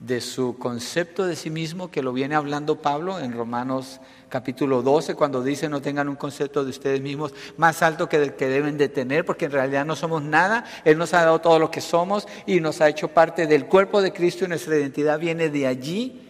[0.00, 5.14] de su concepto de sí mismo, que lo viene hablando Pablo en Romanos capítulo 12,
[5.14, 8.78] cuando dice no tengan un concepto de ustedes mismos más alto que el que deben
[8.78, 11.80] de tener, porque en realidad no somos nada, Él nos ha dado todo lo que
[11.80, 15.66] somos y nos ha hecho parte del cuerpo de Cristo y nuestra identidad viene de
[15.66, 16.28] allí.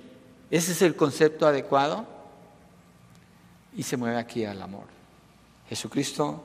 [0.51, 2.07] Ese es el concepto adecuado
[3.77, 4.85] y se mueve aquí al amor.
[5.69, 6.43] Jesucristo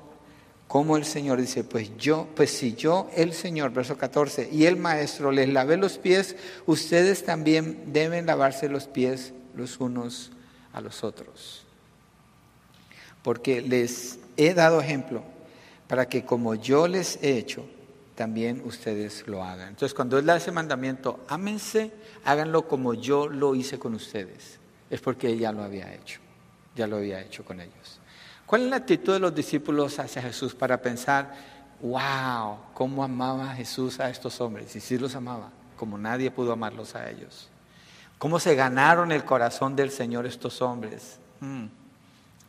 [0.74, 4.76] como el Señor dice, pues yo, pues si yo, el Señor, verso 14, y el
[4.76, 10.32] Maestro les lavé los pies, ustedes también deben lavarse los pies los unos
[10.74, 11.68] a los otros.
[13.22, 15.22] Porque les he dado ejemplo
[15.88, 17.68] para que como yo les he hecho,
[18.16, 19.68] también ustedes lo hagan.
[19.68, 21.92] Entonces, cuando Él da ese mandamiento, ámense,
[22.26, 24.58] háganlo como yo lo hice con ustedes.
[24.90, 26.20] Es porque Él ya lo había hecho,
[26.76, 28.00] ya lo había hecho con ellos.
[28.54, 31.34] ¿Cuál es la actitud de los discípulos hacia Jesús para pensar,
[31.82, 34.76] wow, cómo amaba Jesús a estos hombres?
[34.76, 37.50] Y sí los amaba, como nadie pudo amarlos a ellos.
[38.20, 41.18] ¿Cómo se ganaron el corazón del Señor estos hombres?
[41.40, 41.66] Hmm.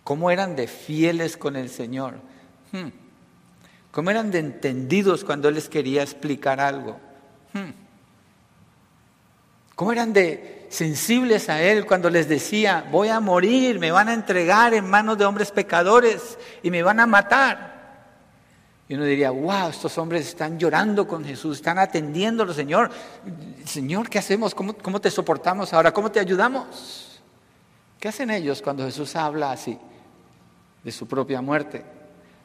[0.03, 2.17] ¿Cómo eran de fieles con el Señor?
[2.71, 2.89] Hmm.
[3.91, 7.01] ¿Cómo eran de entendidos cuando Él les quería explicar algo?
[7.55, 7.71] Hmm.
[9.75, 14.13] ¿Cómo eran de sensibles a Él cuando les decía, voy a morir, me van a
[14.13, 17.75] entregar en manos de hombres pecadores y me van a matar.
[18.89, 22.91] Y uno diría, wow, estos hombres están llorando con Jesús, están atendiéndolo, Señor.
[23.65, 24.55] Señor, ¿qué hacemos?
[24.55, 25.93] ¿Cómo, ¿Cómo te soportamos ahora?
[25.93, 27.23] ¿Cómo te ayudamos?
[28.01, 29.79] ¿Qué hacen ellos cuando Jesús habla así
[30.83, 31.85] de su propia muerte?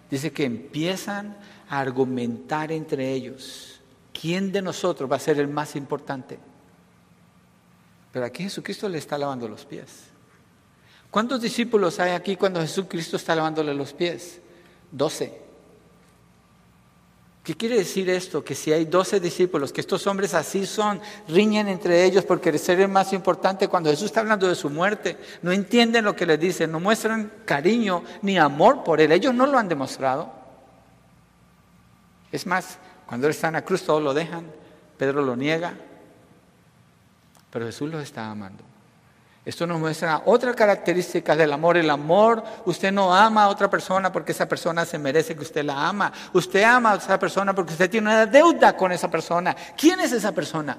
[0.10, 1.36] Dice que empiezan
[1.68, 3.82] a argumentar entre ellos.
[4.14, 6.40] ¿Quién de nosotros va a ser el más importante?
[8.12, 10.10] Pero aquí Jesucristo le está lavando los pies.
[11.12, 14.40] ¿Cuántos discípulos hay aquí cuando Jesucristo está lavándole los pies?
[14.92, 15.50] Doce.
[17.44, 18.44] ¿Qué quiere decir esto?
[18.44, 22.80] Que si hay doce discípulos, que estos hombres así son, riñen entre ellos porque ser
[22.80, 26.40] el más importante cuando Jesús está hablando de su muerte, no entienden lo que les
[26.40, 30.32] dice, no muestran cariño ni amor por él, ellos no lo han demostrado.
[32.32, 34.46] Es más, cuando él está en la cruz todos lo dejan,
[35.00, 35.74] Pedro lo niega,
[37.52, 38.64] pero Jesús los está amando.
[39.46, 41.78] Esto nos muestra otra característica del amor.
[41.78, 45.64] El amor, usted no ama a otra persona porque esa persona se merece que usted
[45.64, 46.12] la ama.
[46.34, 49.56] Usted ama a esa persona porque usted tiene una deuda con esa persona.
[49.76, 50.78] ¿Quién es esa persona?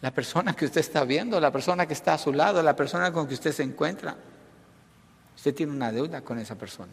[0.00, 3.12] La persona que usted está viendo, la persona que está a su lado, la persona
[3.12, 4.16] con que usted se encuentra.
[5.36, 6.92] Usted tiene una deuda con esa persona.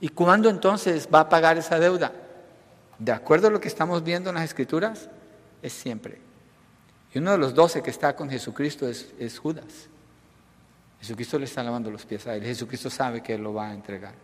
[0.00, 2.10] ¿Y cuándo entonces va a pagar esa deuda?
[2.98, 5.08] De acuerdo a lo que estamos viendo en las escrituras,
[5.62, 6.31] es siempre.
[7.14, 9.88] Y uno de los doce que está con Jesucristo es, Judas.
[11.00, 12.42] Jesucristo le está lavando los pies a él.
[12.42, 14.14] Jesucristo sabe que él lo va a entregar.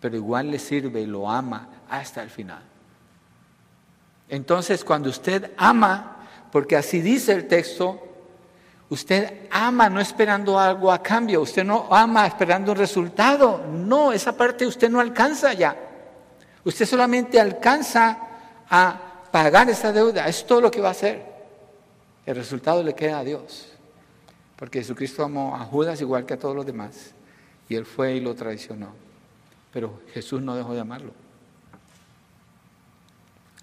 [0.00, 2.62] Pero igual le sirve y lo ama hasta el final.
[4.28, 6.18] Entonces, cuando usted ama,
[6.52, 8.00] porque así dice el texto,
[8.90, 11.40] usted ama no esperando algo a cambio.
[11.40, 13.64] Usted no ama esperando un resultado.
[13.66, 15.76] No, esa parte usted no alcanza ya.
[16.64, 18.18] Usted solamente alcanza
[18.70, 19.00] a
[19.32, 20.28] pagar esa deuda.
[20.28, 21.33] Es todo lo que va a hacer.
[22.26, 23.68] El resultado le queda a Dios.
[24.56, 27.12] Porque Jesucristo amó a Judas igual que a todos los demás.
[27.68, 28.94] Y él fue y lo traicionó.
[29.72, 31.12] Pero Jesús no dejó de amarlo.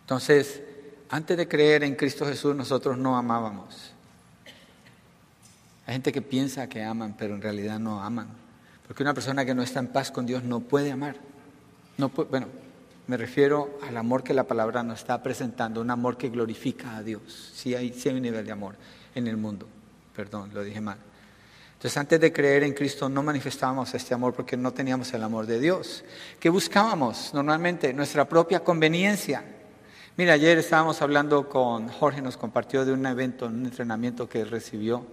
[0.02, 0.62] Entonces,
[1.10, 3.94] antes de creer en Cristo Jesús, nosotros no amábamos.
[5.86, 8.28] Hay gente que piensa que aman, pero en realidad no aman.
[8.88, 11.16] Porque una persona que no está en paz con Dios no puede amar.
[11.98, 12.48] No bueno,
[13.12, 17.04] me refiero al amor que la palabra nos está presentando, un amor que glorifica a
[17.04, 17.52] Dios.
[17.54, 18.76] Sí hay, sí hay un nivel de amor
[19.14, 19.68] en el mundo.
[20.16, 20.98] Perdón, lo dije mal.
[21.74, 25.46] Entonces, antes de creer en Cristo no manifestábamos este amor porque no teníamos el amor
[25.46, 26.06] de Dios.
[26.40, 27.34] ¿Qué buscábamos?
[27.34, 29.44] Normalmente nuestra propia conveniencia.
[30.16, 35.06] Mira, ayer estábamos hablando con Jorge, nos compartió de un evento, un entrenamiento que recibió.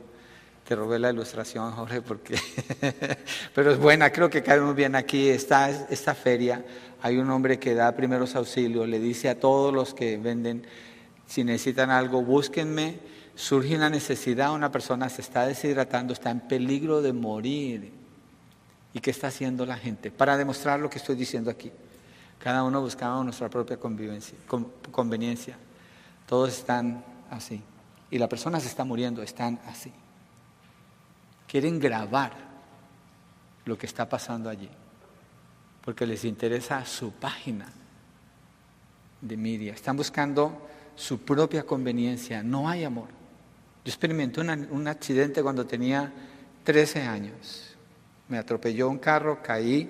[0.69, 2.37] Te robé la ilustración, Jorge, porque...
[3.55, 5.31] Pero es buena, creo que cae muy bien aquí.
[5.31, 6.63] Está esta feria
[7.01, 10.65] hay un hombre que da primeros auxilios, le dice a todos los que venden,
[11.27, 12.99] si necesitan algo, búsquenme,
[13.35, 17.93] surge una necesidad, una persona se está deshidratando, está en peligro de morir.
[18.95, 20.11] ¿Y qué está haciendo la gente?
[20.11, 21.71] Para demostrar lo que estoy diciendo aquí.
[22.39, 25.57] Cada uno buscaba nuestra propia conveniencia.
[26.27, 27.63] Todos están así.
[28.11, 29.93] Y la persona se está muriendo, están así.
[31.49, 32.33] Quieren grabar
[33.65, 34.71] lo que está pasando allí.
[35.85, 37.67] porque les interesa su página
[39.23, 39.73] de media.
[39.73, 42.43] Están buscando su propia conveniencia.
[42.43, 43.09] No hay amor.
[43.87, 46.13] Yo experimenté un accidente cuando tenía
[46.65, 47.75] 13 años.
[48.29, 49.89] Me atropelló un carro, caí,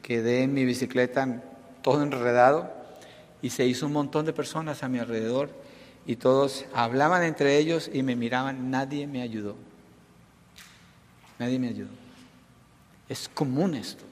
[0.00, 1.42] quedé en mi bicicleta
[1.82, 2.72] todo enredado
[3.42, 5.50] y se hizo un montón de personas a mi alrededor
[6.06, 8.70] y todos hablaban entre ellos y me miraban.
[8.70, 9.56] Nadie me ayudó.
[11.38, 11.90] Nadie me ayudó.
[13.08, 14.04] Es común esto.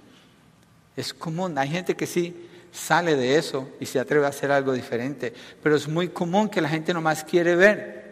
[0.97, 1.57] Es común.
[1.57, 5.33] Hay gente que sí sale de eso y se atreve a hacer algo diferente.
[5.63, 8.03] Pero es muy común que la gente nomás quiere ver,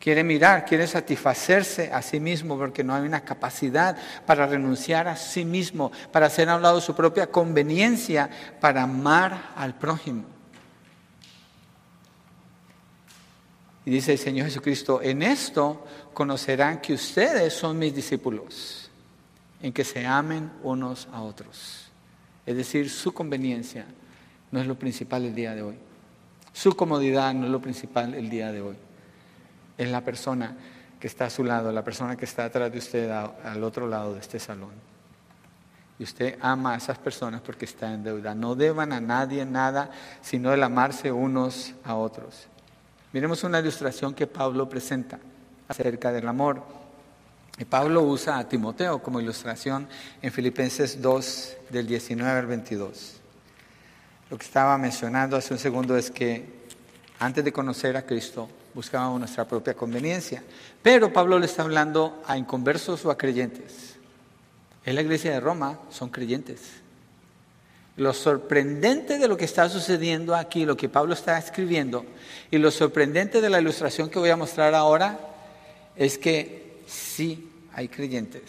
[0.00, 3.96] quiere mirar, quiere satisfacerse a sí mismo porque no hay una capacidad
[4.26, 8.28] para renunciar a sí mismo, para hacer a un lado su propia conveniencia,
[8.60, 10.35] para amar al prójimo.
[13.86, 18.90] Y dice el Señor Jesucristo, en esto conocerán que ustedes son mis discípulos,
[19.62, 21.86] en que se amen unos a otros.
[22.44, 23.86] Es decir, su conveniencia
[24.50, 25.76] no es lo principal el día de hoy.
[26.52, 28.76] Su comodidad no es lo principal el día de hoy.
[29.78, 30.56] Es la persona
[30.98, 34.14] que está a su lado, la persona que está atrás de usted al otro lado
[34.14, 34.72] de este salón.
[36.00, 38.34] Y usted ama a esas personas porque está en deuda.
[38.34, 42.48] No deban a nadie nada, sino el amarse unos a otros.
[43.16, 45.18] Miremos una ilustración que Pablo presenta
[45.68, 46.62] acerca del amor.
[47.56, 49.88] Y Pablo usa a Timoteo como ilustración
[50.20, 53.14] en Filipenses 2, del 19 al 22.
[54.28, 56.66] Lo que estaba mencionando hace un segundo es que
[57.18, 60.42] antes de conocer a Cristo buscábamos nuestra propia conveniencia.
[60.82, 63.96] Pero Pablo le está hablando a inconversos o a creyentes.
[64.84, 66.82] En la iglesia de Roma son creyentes.
[67.96, 72.04] Lo sorprendente de lo que está sucediendo aquí, lo que Pablo está escribiendo,
[72.50, 75.18] y lo sorprendente de la ilustración que voy a mostrar ahora,
[75.96, 78.42] es que sí hay creyentes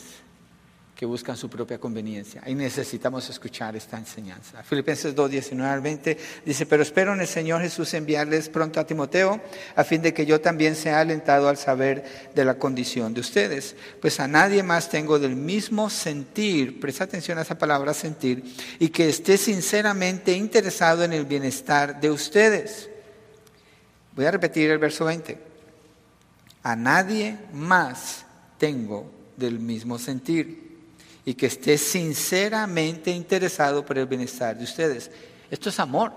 [0.98, 4.64] que buscan su propia conveniencia y necesitamos escuchar esta enseñanza.
[4.64, 8.88] Filipenses 2, 19 al 20 dice, pero espero en el Señor Jesús enviarles pronto a
[8.88, 9.40] Timoteo
[9.76, 13.76] a fin de que yo también sea alentado al saber de la condición de ustedes,
[14.02, 18.44] pues a nadie más tengo del mismo sentir, presta atención a esa palabra sentir,
[18.80, 22.90] y que esté sinceramente interesado en el bienestar de ustedes.
[24.16, 25.38] Voy a repetir el verso 20.
[26.64, 28.26] A nadie más
[28.58, 30.67] tengo del mismo sentir
[31.28, 35.12] y que esté sinceramente interesado por el bienestar de ustedes.
[35.52, 36.14] Esto es amor.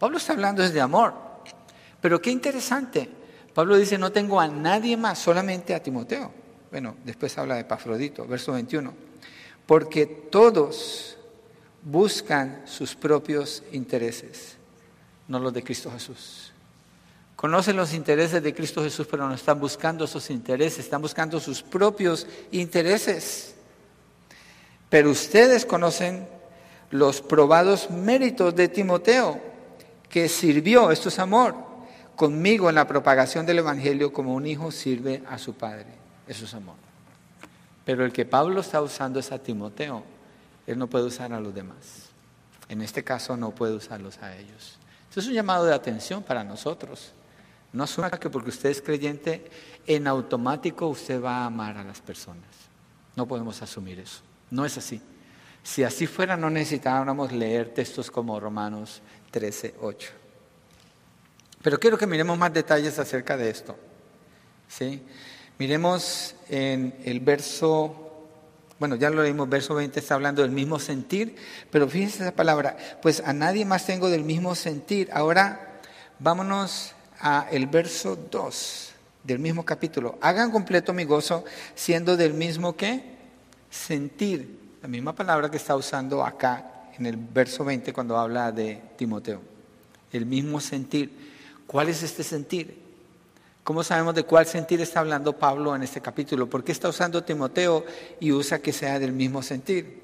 [0.00, 1.14] Pablo está hablando desde amor.
[2.00, 3.08] Pero qué interesante.
[3.54, 6.32] Pablo dice, no tengo a nadie más, solamente a Timoteo.
[6.72, 8.92] Bueno, después habla de Pafrodito, verso 21.
[9.64, 11.16] Porque todos
[11.84, 14.56] buscan sus propios intereses,
[15.28, 16.52] no los de Cristo Jesús.
[17.36, 21.62] Conocen los intereses de Cristo Jesús, pero no están buscando esos intereses, están buscando sus
[21.62, 23.55] propios intereses.
[24.88, 26.28] Pero ustedes conocen
[26.90, 29.40] los probados méritos de Timoteo,
[30.08, 31.54] que sirvió, esto es amor,
[32.14, 35.86] conmigo en la propagación del Evangelio como un hijo sirve a su padre.
[36.26, 36.76] Eso es amor.
[37.84, 40.02] Pero el que Pablo está usando es a Timoteo.
[40.66, 42.08] Él no puede usar a los demás.
[42.68, 44.78] En este caso no puede usarlos a ellos.
[45.08, 47.12] Esto es un llamado de atención para nosotros.
[47.72, 49.48] No asuma que porque usted es creyente,
[49.86, 52.48] en automático usted va a amar a las personas.
[53.14, 54.25] No podemos asumir eso.
[54.50, 55.00] No es así.
[55.62, 60.10] Si así fuera, no necesitábamos leer textos como Romanos 13, 8.
[61.62, 63.76] Pero quiero que miremos más detalles acerca de esto.
[64.68, 65.02] ¿Sí?
[65.58, 68.28] Miremos en el verso,
[68.78, 71.34] bueno, ya lo leímos, verso 20 está hablando del mismo sentir,
[71.70, 75.08] pero fíjense esa palabra, pues a nadie más tengo del mismo sentir.
[75.12, 75.80] Ahora
[76.20, 78.92] vámonos a el verso 2
[79.24, 80.18] del mismo capítulo.
[80.20, 83.15] Hagan completo mi gozo siendo del mismo que
[83.70, 84.66] sentir.
[84.82, 89.40] La misma palabra que está usando acá en el verso 20 cuando habla de Timoteo.
[90.12, 91.10] El mismo sentir.
[91.66, 92.86] ¿Cuál es este sentir?
[93.64, 96.48] ¿Cómo sabemos de cuál sentir está hablando Pablo en este capítulo?
[96.48, 97.84] ¿Por qué está usando Timoteo
[98.20, 100.02] y usa que sea del mismo sentir?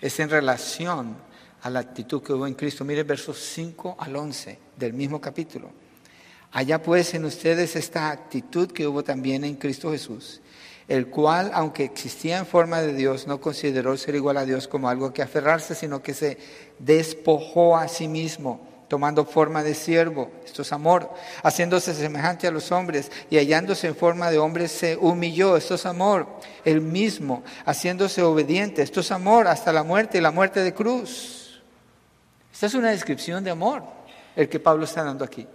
[0.00, 1.14] Es en relación
[1.62, 2.84] a la actitud que hubo en Cristo.
[2.84, 5.70] Mire versos 5 al 11 del mismo capítulo.
[6.52, 10.40] Allá pues en ustedes esta actitud que hubo también en Cristo Jesús,
[10.88, 14.88] el cual, aunque existía en forma de Dios, no consideró ser igual a Dios como
[14.88, 16.38] algo que aferrarse, sino que se
[16.78, 21.10] despojó a sí mismo, tomando forma de siervo, esto es amor,
[21.42, 25.84] haciéndose semejante a los hombres y hallándose en forma de hombre se humilló, esto es
[25.84, 26.26] amor,
[26.64, 31.60] el mismo, haciéndose obediente, esto es amor, hasta la muerte y la muerte de cruz.
[32.50, 33.82] Esta es una descripción de amor,
[34.34, 35.46] el que Pablo está dando aquí.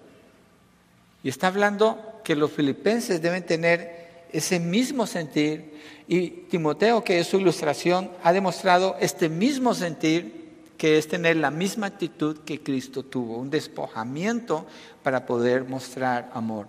[1.23, 4.02] Y está hablando que los filipenses deben tener
[4.33, 5.73] ese mismo sentir
[6.07, 10.43] y Timoteo, que es su ilustración, ha demostrado este mismo sentir
[10.77, 14.65] que es tener la misma actitud que Cristo tuvo, un despojamiento
[15.01, 16.67] para poder mostrar amor.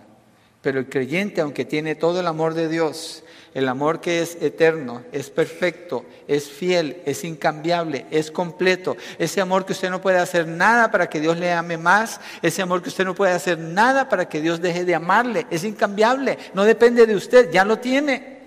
[0.65, 5.03] Pero el creyente, aunque tiene todo el amor de Dios, el amor que es eterno,
[5.11, 8.97] es perfecto, es fiel, es incambiable, es completo.
[9.19, 12.19] Ese amor que usted no puede hacer nada para que Dios le ame más.
[12.41, 15.45] Ese amor que usted no puede hacer nada para que Dios deje de amarle.
[15.51, 16.39] Es incambiable.
[16.55, 18.39] No depende de usted, ya lo tiene.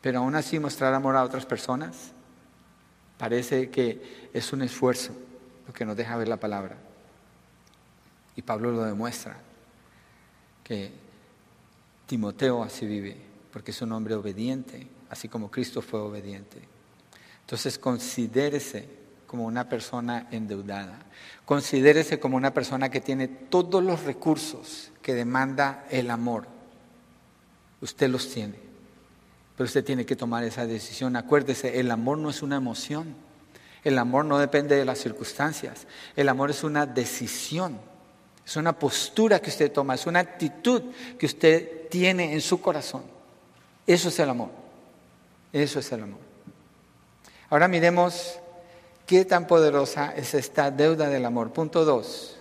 [0.00, 2.10] Pero aún así mostrar amor a otras personas
[3.18, 5.12] parece que es un esfuerzo
[5.64, 6.74] lo que nos deja ver la palabra.
[8.34, 9.36] Y Pablo lo demuestra,
[10.64, 11.08] que
[12.10, 13.16] Timoteo así vive
[13.52, 16.58] porque es un hombre obediente, así como Cristo fue obediente.
[17.42, 18.88] Entonces considérese
[19.28, 20.98] como una persona endeudada,
[21.44, 26.48] considérese como una persona que tiene todos los recursos que demanda el amor.
[27.80, 28.58] Usted los tiene,
[29.56, 31.14] pero usted tiene que tomar esa decisión.
[31.14, 33.14] Acuérdese, el amor no es una emoción,
[33.84, 35.86] el amor no depende de las circunstancias,
[36.16, 37.78] el amor es una decisión.
[38.44, 40.82] Es una postura que usted toma, es una actitud
[41.16, 43.02] que usted tiene en su corazón.
[43.86, 44.50] Eso es el amor.
[45.52, 46.20] Eso es el amor.
[47.50, 48.38] Ahora miremos
[49.06, 51.52] qué tan poderosa es esta deuda del amor.
[51.52, 52.36] Punto dos.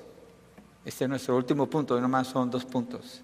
[0.85, 3.21] Este es nuestro último punto, no nomás son dos puntos.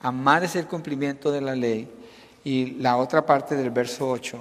[0.00, 1.90] Amar es el cumplimiento de la ley.
[2.44, 4.38] Y la otra parte del verso 8,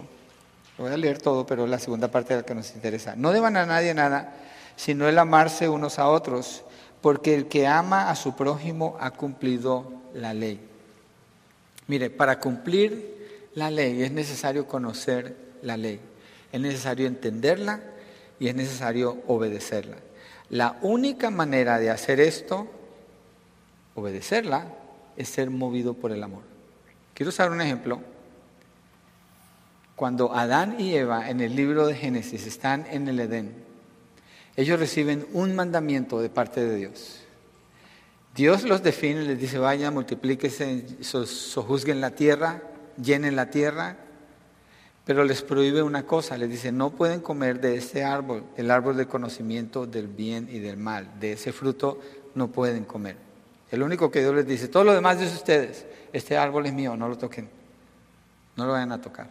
[0.77, 3.15] voy a leer todo, pero la segunda parte es la que nos interesa.
[3.15, 4.35] No deban a nadie nada,
[4.75, 6.63] sino el amarse unos a otros,
[7.01, 10.59] porque el que ama a su prójimo ha cumplido la ley.
[11.87, 15.99] Mire, para cumplir la ley, es necesario conocer la ley,
[16.51, 17.81] es necesario entenderla
[18.39, 19.97] y es necesario obedecerla.
[20.49, 22.67] La única manera de hacer esto,
[23.95, 24.67] obedecerla,
[25.17, 26.43] es ser movido por el amor.
[27.13, 28.01] Quiero usar un ejemplo.
[29.95, 33.53] Cuando Adán y Eva en el libro de Génesis están en el Edén,
[34.55, 37.22] ellos reciben un mandamiento de parte de Dios.
[38.35, 42.63] Dios los define, les dice, vayan, multiplíquense, sojuzguen la tierra,
[43.01, 43.97] llenen la tierra,
[45.05, 48.97] pero les prohíbe una cosa, les dice, no pueden comer de este árbol, el árbol
[48.97, 51.99] del conocimiento del bien y del mal, de ese fruto
[52.33, 53.17] no pueden comer.
[53.69, 56.95] El único que Dios les dice, todo lo demás de ustedes, este árbol es mío,
[56.95, 57.49] no lo toquen,
[58.55, 59.27] no lo vayan a tocar.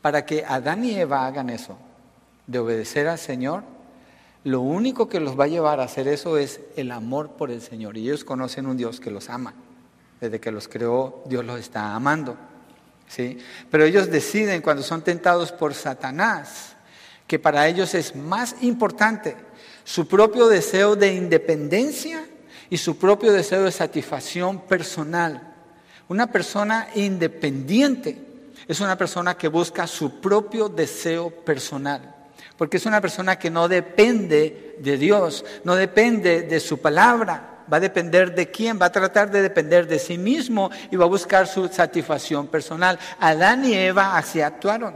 [0.00, 1.76] Para que Adán y Eva hagan eso,
[2.46, 3.64] de obedecer al Señor,
[4.44, 7.62] lo único que los va a llevar a hacer eso es el amor por el
[7.62, 7.96] Señor.
[7.96, 9.54] Y ellos conocen un Dios que los ama.
[10.20, 12.36] Desde que los creó, Dios los está amando.
[13.08, 13.38] ¿sí?
[13.70, 16.76] Pero ellos deciden cuando son tentados por Satanás
[17.26, 19.36] que para ellos es más importante
[19.84, 22.26] su propio deseo de independencia
[22.68, 25.54] y su propio deseo de satisfacción personal.
[26.08, 28.32] Una persona independiente
[28.68, 32.11] es una persona que busca su propio deseo personal,
[32.62, 37.78] porque es una persona que no depende de Dios, no depende de su palabra va
[37.78, 41.08] a depender de quién, va a tratar de depender de sí mismo y va a
[41.08, 43.00] buscar su satisfacción personal.
[43.18, 44.94] Adán y Eva así actuaron.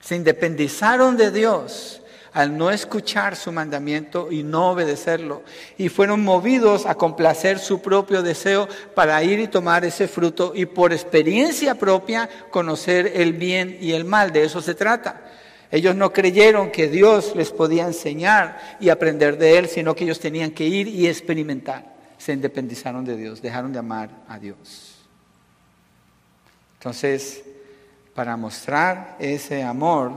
[0.00, 5.44] Se independizaron de Dios al no escuchar su mandamiento y no obedecerlo.
[5.78, 10.66] Y fueron movidos a complacer su propio deseo para ir y tomar ese fruto y
[10.66, 14.32] por experiencia propia conocer el bien y el mal.
[14.32, 15.30] De eso se trata.
[15.74, 20.20] Ellos no creyeron que Dios les podía enseñar y aprender de Él, sino que ellos
[20.20, 21.96] tenían que ir y experimentar.
[22.16, 24.94] Se independizaron de Dios, dejaron de amar a Dios.
[26.78, 27.42] Entonces,
[28.14, 30.12] para mostrar ese amor,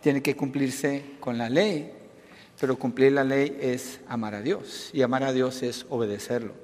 [0.00, 1.92] tiene que cumplirse con la ley,
[2.58, 6.54] pero cumplir la ley es amar a Dios y amar a Dios es obedecerlo.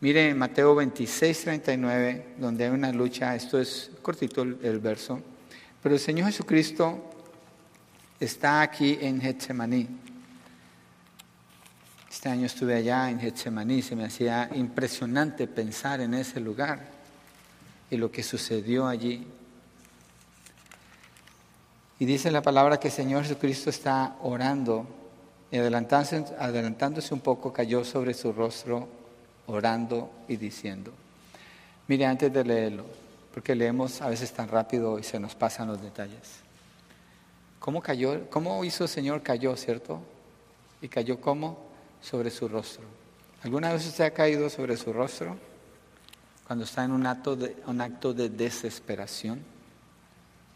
[0.00, 5.22] Mire Mateo 26, 39, donde hay una lucha, esto es cortito el verso.
[5.82, 6.98] Pero el Señor Jesucristo
[8.18, 9.88] está aquí en Getsemaní.
[12.10, 16.80] Este año estuve allá en Getsemaní, se me hacía impresionante pensar en ese lugar
[17.90, 19.24] y lo que sucedió allí.
[22.00, 24.86] Y dice la palabra que el Señor Jesucristo está orando
[25.50, 28.88] y adelantándose, adelantándose un poco cayó sobre su rostro
[29.46, 30.92] orando y diciendo.
[31.86, 32.84] Mire, antes de leerlo,
[33.38, 36.40] porque leemos a veces tan rápido y se nos pasan los detalles.
[37.60, 38.28] ¿Cómo cayó?
[38.30, 39.22] ¿Cómo hizo el Señor?
[39.22, 40.00] Cayó, ¿cierto?
[40.82, 41.70] ¿Y cayó cómo?
[42.02, 42.82] Sobre su rostro.
[43.44, 45.36] ¿Alguna vez usted ha caído sobre su rostro?
[46.48, 49.40] Cuando está en un acto de, un acto de desesperación,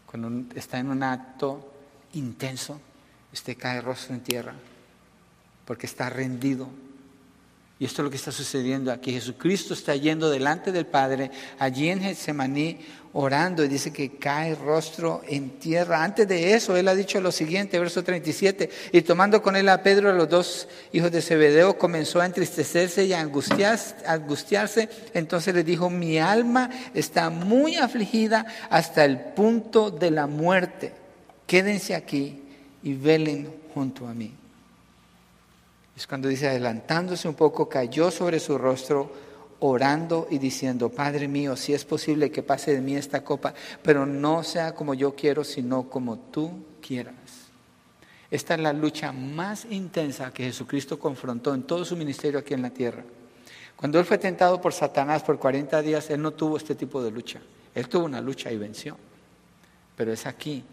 [0.05, 1.71] cuando está en un acto
[2.11, 2.81] intenso,
[3.31, 4.55] usted cae rostro en tierra,
[5.63, 6.67] porque está rendido,
[7.79, 9.11] Y esto es lo que está sucediendo aquí.
[9.11, 12.79] Jesucristo está yendo delante del Padre, allí en Getsemaní,
[13.13, 16.03] orando, y dice que cae rostro en tierra.
[16.03, 19.83] Antes de eso, él ha dicho lo siguiente, verso 37, y tomando con él a
[19.83, 24.89] Pedro, a los dos hijos de Zebedeo, comenzó a entristecerse y a angustiarse.
[25.13, 30.93] Entonces le dijo, mi alma está muy afligida hasta el punto de la muerte.
[31.45, 32.41] Quédense aquí
[32.81, 34.33] y velen junto a mí.
[35.95, 39.11] Es cuando dice, adelantándose un poco, cayó sobre su rostro,
[39.59, 44.05] orando y diciendo, Padre mío, si es posible que pase de mí esta copa, pero
[44.05, 47.13] no sea como yo quiero, sino como tú quieras.
[48.29, 52.63] Esta es la lucha más intensa que Jesucristo confrontó en todo su ministerio aquí en
[52.63, 53.03] la tierra.
[53.75, 57.11] Cuando él fue tentado por Satanás por 40 días, él no tuvo este tipo de
[57.11, 57.39] lucha.
[57.75, 58.97] Él tuvo una lucha y venció.
[59.95, 60.63] Pero es aquí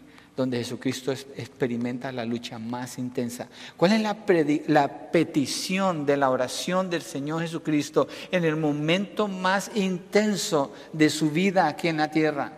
[0.41, 3.47] donde Jesucristo experimenta la lucha más intensa.
[3.77, 10.73] ¿Cuál es la, petición de la oración del Señor Jesucristo en el momento más intenso
[10.93, 12.53] de su vida aquí en la tierra?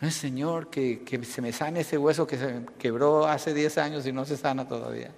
[0.00, 3.76] No es Señor que, que se me sane ese hueso que se quebró hace 10
[3.76, 5.10] años y no se sana todavía.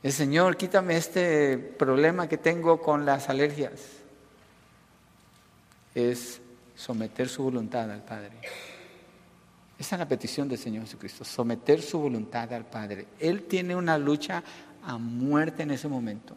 [0.00, 3.80] El Señor, quítame este problema que tengo con las alergias.
[5.92, 6.40] Es
[6.76, 8.30] someter su voluntad al Padre.
[9.82, 13.08] Esa es la petición del Señor Jesucristo, someter su voluntad al Padre.
[13.18, 14.40] Él tiene una lucha
[14.84, 16.36] a muerte en ese momento.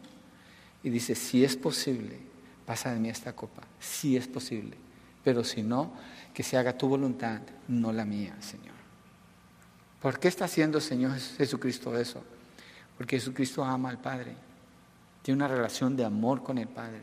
[0.82, 2.18] Y dice, si es posible,
[2.66, 4.76] pasa de mí esta copa, si es posible.
[5.22, 5.92] Pero si no,
[6.34, 8.74] que se haga tu voluntad, no la mía, Señor.
[10.02, 12.24] ¿Por qué está haciendo Señor Jesucristo eso?
[12.98, 14.34] Porque Jesucristo ama al Padre.
[15.22, 17.02] Tiene una relación de amor con el Padre.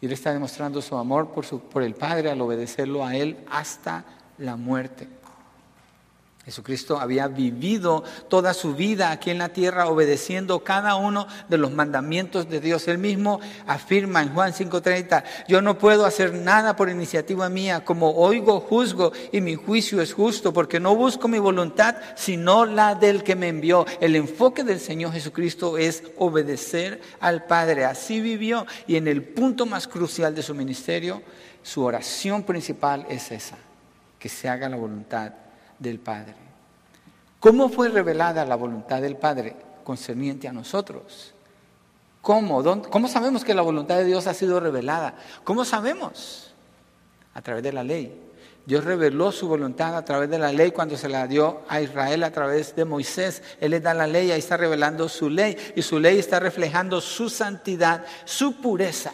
[0.00, 3.44] Y Él está demostrando su amor por, su, por el Padre al obedecerlo a Él
[3.50, 4.04] hasta
[4.38, 5.08] la muerte.
[6.44, 11.70] Jesucristo había vivido toda su vida aquí en la tierra obedeciendo cada uno de los
[11.70, 12.88] mandamientos de Dios.
[12.88, 18.10] Él mismo afirma en Juan 5:30, yo no puedo hacer nada por iniciativa mía, como
[18.16, 23.22] oigo, juzgo y mi juicio es justo, porque no busco mi voluntad, sino la del
[23.22, 23.86] que me envió.
[24.00, 27.84] El enfoque del Señor Jesucristo es obedecer al Padre.
[27.84, 31.22] Así vivió y en el punto más crucial de su ministerio,
[31.62, 33.58] su oración principal es esa,
[34.18, 35.41] que se haga la voluntad
[35.82, 36.34] del Padre.
[37.40, 41.34] ¿Cómo fue revelada la voluntad del Padre concerniente a nosotros?
[42.20, 42.62] ¿Cómo?
[42.88, 45.14] ¿Cómo sabemos que la voluntad de Dios ha sido revelada?
[45.42, 46.54] ¿Cómo sabemos?
[47.34, 48.16] A través de la ley.
[48.64, 52.22] Dios reveló su voluntad a través de la ley cuando se la dio a Israel
[52.22, 53.42] a través de Moisés.
[53.60, 57.00] Él le da la ley, ahí está revelando su ley y su ley está reflejando
[57.00, 59.12] su santidad, su pureza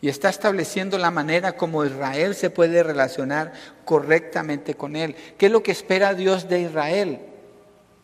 [0.00, 3.52] y está estableciendo la manera como Israel se puede relacionar
[3.84, 5.16] correctamente con Él.
[5.38, 7.20] ¿Qué es lo que espera Dios de Israel?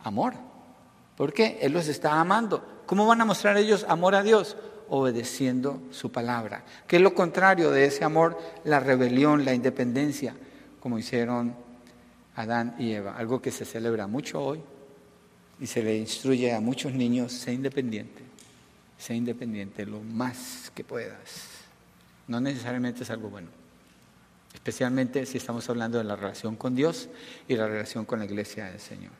[0.00, 0.34] Amor.
[1.16, 1.58] ¿Por qué?
[1.60, 2.82] Él los está amando.
[2.86, 4.56] ¿Cómo van a mostrar ellos amor a Dios?
[4.88, 6.64] Obedeciendo su palabra.
[6.86, 8.38] ¿Qué es lo contrario de ese amor?
[8.64, 10.34] La rebelión, la independencia,
[10.80, 11.54] como hicieron
[12.34, 13.16] Adán y Eva.
[13.16, 14.60] Algo que se celebra mucho hoy
[15.60, 18.22] y se le instruye a muchos niños, sé independiente,
[18.98, 21.51] sé independiente lo más que puedas.
[22.28, 23.48] No necesariamente es algo bueno,
[24.54, 27.08] especialmente si estamos hablando de la relación con Dios
[27.48, 29.12] y la relación con la iglesia del Señor.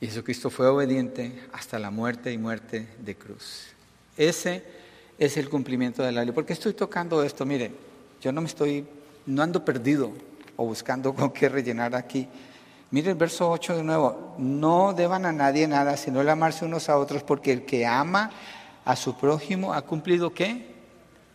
[0.00, 3.68] Y Jesucristo fue obediente hasta la muerte y muerte de cruz.
[4.16, 4.64] Ese
[5.16, 6.34] es el cumplimiento de la ley.
[6.34, 7.46] ¿Por qué estoy tocando esto?
[7.46, 7.70] Mire,
[8.20, 8.84] yo no me estoy,
[9.26, 10.12] no ando perdido
[10.56, 12.26] o buscando con qué rellenar aquí.
[12.90, 14.34] Mire el verso 8 de nuevo.
[14.38, 18.30] No deban a nadie nada, sino el amarse unos a otros, porque el que ama
[18.84, 20.72] a su prójimo ha cumplido qué?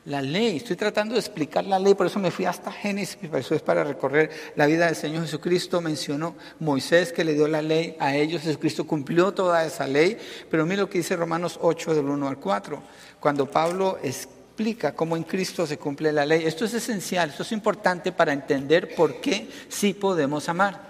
[0.06, 0.58] La ley.
[0.58, 3.84] Estoy tratando de explicar la ley, por eso me fui hasta Génesis, eso es para
[3.84, 5.82] recorrer la vida del Señor Jesucristo.
[5.82, 10.18] Mencionó Moisés que le dio la ley a ellos, Jesucristo cumplió toda esa ley,
[10.50, 12.82] pero mira lo que dice Romanos 8 del 1 al 4,
[13.20, 16.44] cuando Pablo explica cómo en Cristo se cumple la ley.
[16.46, 20.88] Esto es esencial, esto es importante para entender por qué sí podemos amar.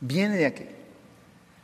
[0.00, 0.64] Viene de aquí.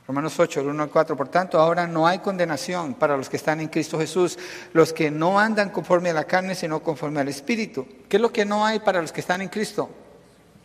[0.09, 1.17] Romanos 8, el 1 al 4.
[1.19, 4.39] Por tanto, ahora no hay condenación para los que están en Cristo Jesús,
[4.73, 7.87] los que no andan conforme a la carne, sino conforme al Espíritu.
[8.09, 9.91] ¿Qué es lo que no hay para los que están en Cristo?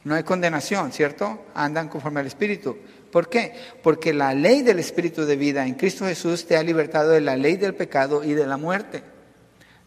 [0.05, 1.43] No hay condenación, ¿cierto?
[1.53, 2.77] Andan conforme al Espíritu.
[3.11, 3.53] ¿Por qué?
[3.83, 7.35] Porque la ley del Espíritu de vida en Cristo Jesús te ha libertado de la
[7.35, 9.03] ley del pecado y de la muerte.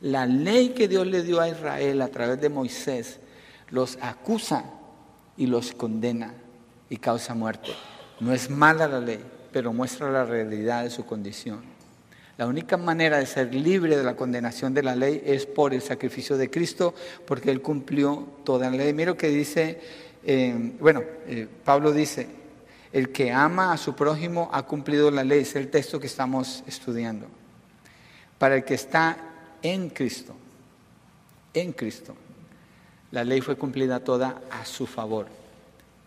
[0.01, 3.21] La ley que Dios le dio a Israel a través de Moisés
[3.71, 4.65] los acusa
[5.39, 6.35] y los condena
[6.91, 7.73] y causa muerte.
[8.21, 9.21] No es mala la ley,
[9.57, 11.63] pero muestra la realidad de su condición.
[12.37, 15.81] La única manera de ser libre de la condenación de la ley es por el
[15.81, 16.95] sacrificio de Cristo,
[17.27, 18.93] porque Él cumplió toda la ley.
[18.93, 19.81] Mira lo que dice,
[20.27, 22.27] eh, bueno, eh, Pablo dice,
[22.93, 26.63] el que ama a su prójimo ha cumplido la ley, es el texto que estamos
[26.67, 27.27] estudiando.
[28.37, 29.17] para el que está
[29.63, 30.37] en Cristo.
[31.55, 32.15] En Cristo.
[33.11, 35.29] La ley fue cumplida toda a su favor.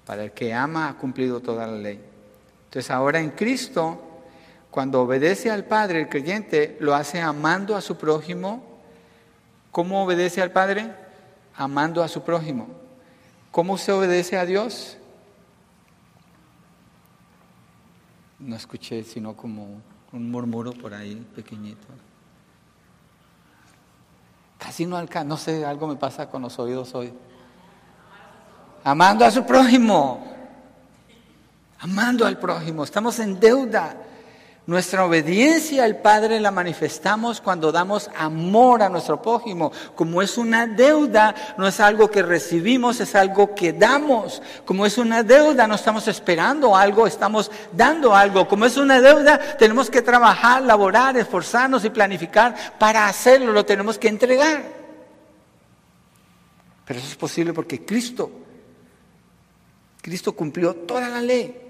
[0.06, 2.09] Para el que ama ha cumplido toda la ley.
[2.70, 4.00] Entonces ahora en Cristo,
[4.70, 8.62] cuando obedece al Padre, el creyente lo hace amando a su prójimo.
[9.72, 10.94] ¿Cómo obedece al Padre?
[11.56, 12.68] Amando a su prójimo.
[13.50, 14.98] ¿Cómo se obedece a Dios?
[18.38, 21.88] No escuché sino como un murmuro por ahí pequeñito.
[24.60, 27.12] Casi no alcanza, no sé, algo me pasa con los oídos hoy.
[28.84, 30.39] Amando a su prójimo.
[31.80, 32.84] Amando al prójimo.
[32.84, 33.96] Estamos en deuda.
[34.66, 39.72] Nuestra obediencia al Padre la manifestamos cuando damos amor a nuestro prójimo.
[39.96, 44.44] Como es una deuda, no es algo que recibimos, es algo que damos.
[44.66, 48.48] Como es una deuda, no estamos esperando algo, estamos dando algo.
[48.48, 53.98] Como es una deuda, tenemos que trabajar, laborar, esforzarnos y planificar para hacerlo, lo tenemos
[53.98, 54.62] que entregar.
[56.86, 58.30] Pero eso es posible porque Cristo,
[60.00, 61.69] Cristo cumplió toda la ley.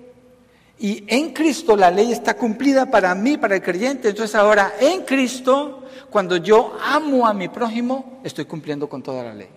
[0.80, 4.09] Y en Cristo la ley está cumplida para mí, para el creyente.
[4.09, 9.34] Entonces ahora en Cristo, cuando yo amo a mi prójimo, estoy cumpliendo con toda la
[9.34, 9.49] ley.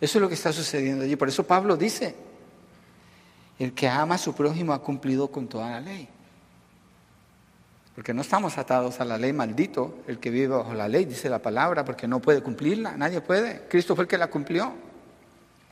[0.00, 1.14] Eso es lo que está sucediendo allí.
[1.14, 2.14] Por eso Pablo dice,
[3.58, 6.08] el que ama a su prójimo ha cumplido con toda la ley.
[7.94, 11.28] Porque no estamos atados a la ley, maldito, el que vive bajo la ley, dice
[11.28, 13.66] la palabra, porque no puede cumplirla, nadie puede.
[13.68, 14.72] Cristo fue el que la cumplió.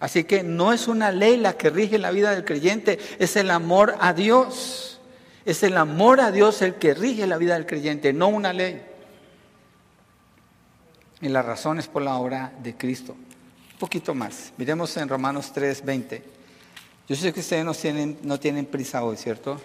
[0.01, 3.51] Así que no es una ley la que rige la vida del creyente, es el
[3.51, 5.01] amor a Dios.
[5.45, 8.83] Es el amor a Dios el que rige la vida del creyente, no una ley.
[11.21, 13.13] Y la razón es por la obra de Cristo.
[13.15, 14.53] Un poquito más.
[14.57, 16.23] Miremos en Romanos 3, 20.
[17.09, 19.61] Yo sé que ustedes no tienen, no tienen prisa hoy, ¿cierto?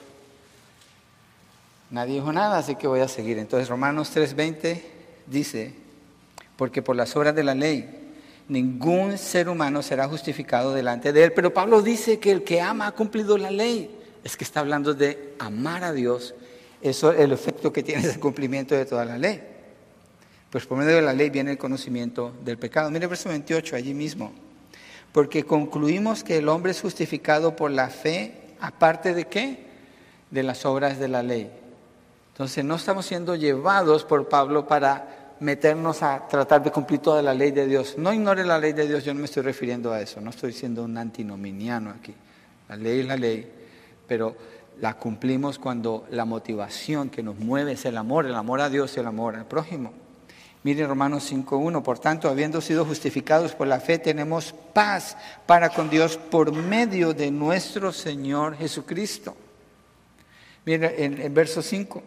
[1.92, 3.38] Nadie dijo nada, así que voy a seguir.
[3.38, 4.82] Entonces Romanos 3:20
[5.28, 5.76] dice,
[6.58, 8.03] porque por las obras de la ley
[8.48, 11.34] ningún ser humano será justificado delante de él.
[11.34, 14.00] Pero Pablo dice que el que ama ha cumplido la ley.
[14.24, 16.36] Es que está hablando de amar a Dios.
[16.82, 19.42] Eso es el efecto que tiene el cumplimiento de toda la ley.
[20.50, 22.92] Pues por medio de la ley viene el conocimiento del pecado.
[22.92, 24.34] Mire el verso 28 allí mismo.
[25.12, 29.66] Porque concluimos que el hombre es justificado por la fe, aparte de qué?
[30.32, 31.52] De las obras de la ley.
[32.34, 37.34] Entonces no estamos siendo llevados por Pablo para meternos a tratar de cumplir toda la
[37.34, 37.96] ley de Dios.
[37.98, 40.54] No ignore la ley de Dios, yo no me estoy refiriendo a eso, no estoy
[40.54, 42.14] siendo un antinominiano aquí.
[42.70, 43.52] La ley es la ley,
[44.08, 44.36] pero
[44.80, 48.98] la cumplimos cuando la motivación que nos mueve es el amor, el amor a Dios
[48.98, 49.94] el amor al prójimo.
[50.64, 55.90] Mire Romanos 5.1, por tanto, habiendo sido justificados por la fe, tenemos paz para con
[55.90, 59.36] Dios por medio de nuestro Señor Jesucristo.
[60.66, 62.02] Mire en el verso 5.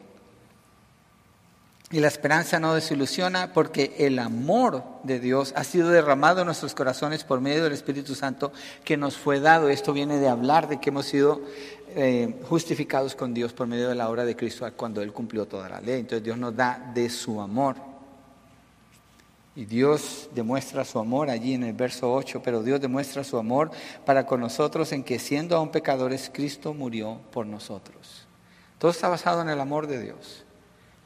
[1.93, 6.75] Y la esperanza no desilusiona porque el amor de Dios ha sido derramado en nuestros
[6.75, 9.69] corazones por medio del Espíritu Santo que nos fue dado.
[9.69, 11.43] Esto viene de hablar de que hemos sido
[11.95, 15.69] eh, justificados con Dios por medio de la obra de Cristo cuando Él cumplió toda
[15.69, 16.01] la ley.
[16.01, 17.77] Entonces Dios nos da de su amor.
[19.55, 23.71] Y Dios demuestra su amor allí en el verso 8, pero Dios demuestra su amor
[24.05, 28.27] para con nosotros en que siendo aún pecadores, Cristo murió por nosotros.
[28.79, 30.46] Todo está basado en el amor de Dios.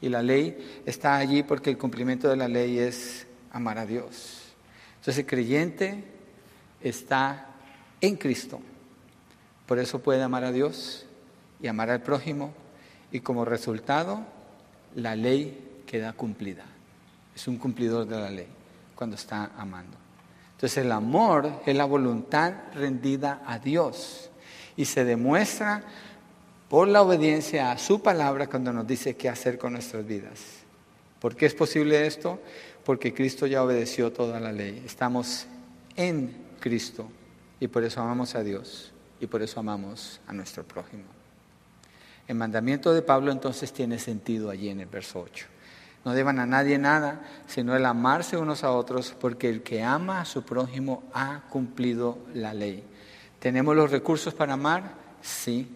[0.01, 4.41] Y la ley está allí porque el cumplimiento de la ley es amar a Dios.
[4.95, 6.03] Entonces el creyente
[6.81, 7.47] está
[8.01, 8.59] en Cristo.
[9.65, 11.05] Por eso puede amar a Dios
[11.61, 12.53] y amar al prójimo.
[13.11, 14.25] Y como resultado,
[14.95, 16.65] la ley queda cumplida.
[17.35, 18.47] Es un cumplidor de la ley
[18.95, 19.97] cuando está amando.
[20.53, 24.29] Entonces el amor es la voluntad rendida a Dios.
[24.77, 25.83] Y se demuestra
[26.71, 30.39] por la obediencia a su palabra cuando nos dice qué hacer con nuestras vidas.
[31.19, 32.39] ¿Por qué es posible esto?
[32.85, 34.81] Porque Cristo ya obedeció toda la ley.
[34.85, 35.47] Estamos
[35.97, 37.09] en Cristo
[37.59, 41.03] y por eso amamos a Dios y por eso amamos a nuestro prójimo.
[42.25, 45.47] El mandamiento de Pablo entonces tiene sentido allí en el verso 8.
[46.05, 50.21] No deban a nadie nada, sino el amarse unos a otros, porque el que ama
[50.21, 52.81] a su prójimo ha cumplido la ley.
[53.39, 54.93] ¿Tenemos los recursos para amar?
[55.21, 55.67] Sí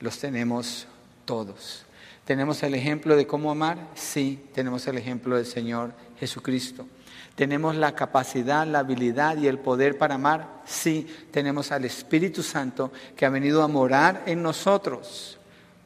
[0.00, 0.86] los tenemos
[1.24, 1.84] todos.
[2.24, 3.88] ¿Tenemos el ejemplo de cómo amar?
[3.94, 6.86] Sí, tenemos el ejemplo del Señor Jesucristo.
[7.34, 10.60] ¿Tenemos la capacidad, la habilidad y el poder para amar?
[10.64, 15.38] Sí, tenemos al Espíritu Santo que ha venido a morar en nosotros.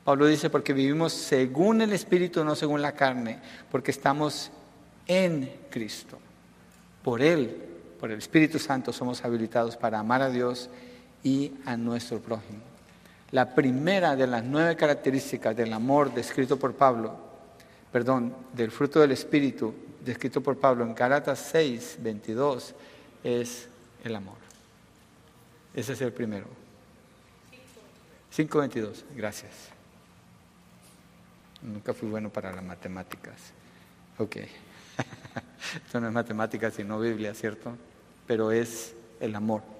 [0.05, 3.39] Pablo dice, porque vivimos según el Espíritu, no según la carne,
[3.71, 4.51] porque estamos
[5.07, 6.19] en Cristo.
[7.03, 7.57] Por Él,
[8.01, 10.69] por el Espíritu Santo, somos habilitados para amar a Dios
[11.23, 12.74] y a nuestro prójimo.
[13.35, 17.17] La primera de las nueve características del amor descrito por Pablo,
[17.91, 19.75] perdón, del fruto del Espíritu,
[20.05, 22.77] descrito por Pablo en Galatas 6, 22,
[23.25, 23.67] es
[24.05, 24.37] el amor.
[25.75, 26.47] Ese es el primero.
[28.33, 29.51] 5.22, gracias.
[31.61, 33.35] Nunca fui bueno para las matemáticas.
[34.19, 34.37] Ok.
[35.85, 37.77] Esto no es matemáticas sino Biblia, ¿cierto?
[38.29, 39.74] Pero es el amor.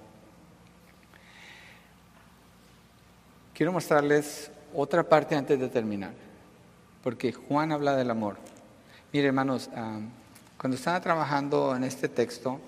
[3.55, 6.13] Quiero mostrarles otra parte antes de terminar,
[7.03, 8.37] porque Juan habla del amor.
[9.11, 9.71] Mire, hermanos,
[10.59, 12.59] cuando estaba trabajando en este texto,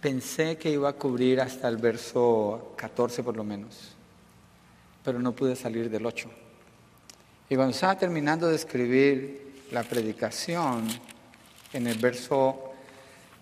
[0.00, 3.94] pensé que iba a cubrir hasta el verso 14 por lo menos
[5.04, 6.28] pero no pude salir del 8.
[7.50, 10.88] Y cuando estaba terminando de escribir la predicación,
[11.72, 12.72] en el verso,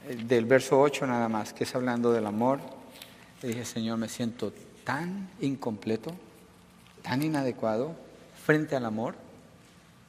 [0.09, 2.59] eh, del verso 8 nada más, que es hablando del amor,
[3.41, 4.53] le dije, Señor, me siento
[4.85, 6.13] tan incompleto,
[7.03, 7.95] tan inadecuado
[8.45, 9.15] frente al amor,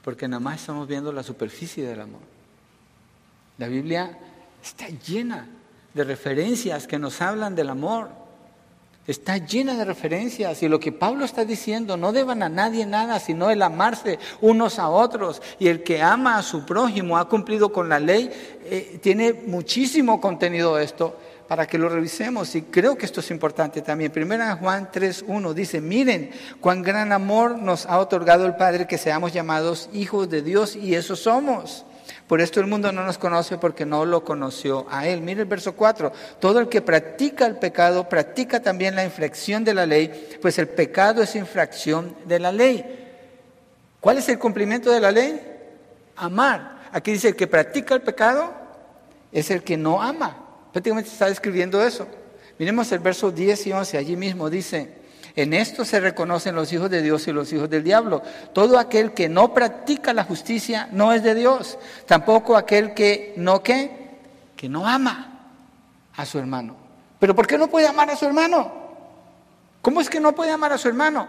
[0.02, 2.20] porque nada más estamos viendo la superficie del amor.
[3.58, 4.18] La Biblia
[4.62, 5.48] está llena
[5.92, 8.08] de referencias que nos hablan del amor.
[9.06, 13.20] Está llena de referencias y lo que Pablo está diciendo, no deban a nadie nada,
[13.20, 15.42] sino el amarse unos a otros.
[15.58, 18.30] Y el que ama a su prójimo ha cumplido con la ley.
[18.64, 21.18] Eh, tiene muchísimo contenido esto
[21.48, 24.10] para que lo revisemos y creo que esto es importante también.
[24.10, 26.30] Primera Juan 3.1 dice, miren
[26.60, 30.94] cuán gran amor nos ha otorgado el Padre que seamos llamados hijos de Dios y
[30.94, 31.84] eso somos.
[32.26, 35.20] Por esto el mundo no nos conoce porque no lo conoció a Él.
[35.20, 36.10] Mire el verso 4.
[36.40, 40.68] Todo el que practica el pecado practica también la infracción de la ley, pues el
[40.68, 43.00] pecado es infracción de la ley.
[44.00, 45.40] ¿Cuál es el cumplimiento de la ley?
[46.16, 46.88] Amar.
[46.92, 48.52] Aquí dice el que practica el pecado
[49.30, 50.43] es el que no ama.
[50.74, 52.04] Prácticamente está describiendo eso.
[52.58, 53.96] Miremos el verso 10 y 11.
[53.96, 54.92] Allí mismo dice,
[55.36, 58.22] en esto se reconocen los hijos de Dios y los hijos del diablo.
[58.52, 61.78] Todo aquel que no practica la justicia no es de Dios.
[62.06, 64.18] Tampoco aquel que no qué,
[64.56, 65.48] que no ama
[66.16, 66.74] a su hermano.
[67.20, 68.72] Pero ¿por qué no puede amar a su hermano?
[69.80, 71.28] ¿Cómo es que no puede amar a su hermano?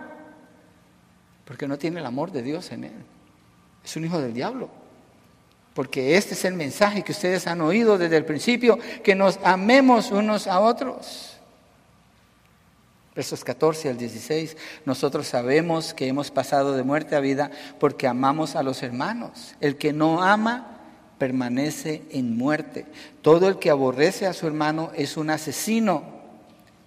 [1.46, 3.06] Porque no tiene el amor de Dios en él.
[3.84, 4.72] Es un hijo del diablo.
[5.76, 10.10] Porque este es el mensaje que ustedes han oído desde el principio, que nos amemos
[10.10, 11.36] unos a otros
[13.16, 17.50] versos 14 al 16, nosotros sabemos que hemos pasado de muerte a vida
[17.80, 19.56] porque amamos a los hermanos.
[19.62, 20.82] El que no ama
[21.18, 22.86] permanece en muerte.
[23.22, 26.04] Todo el que aborrece a su hermano es un asesino.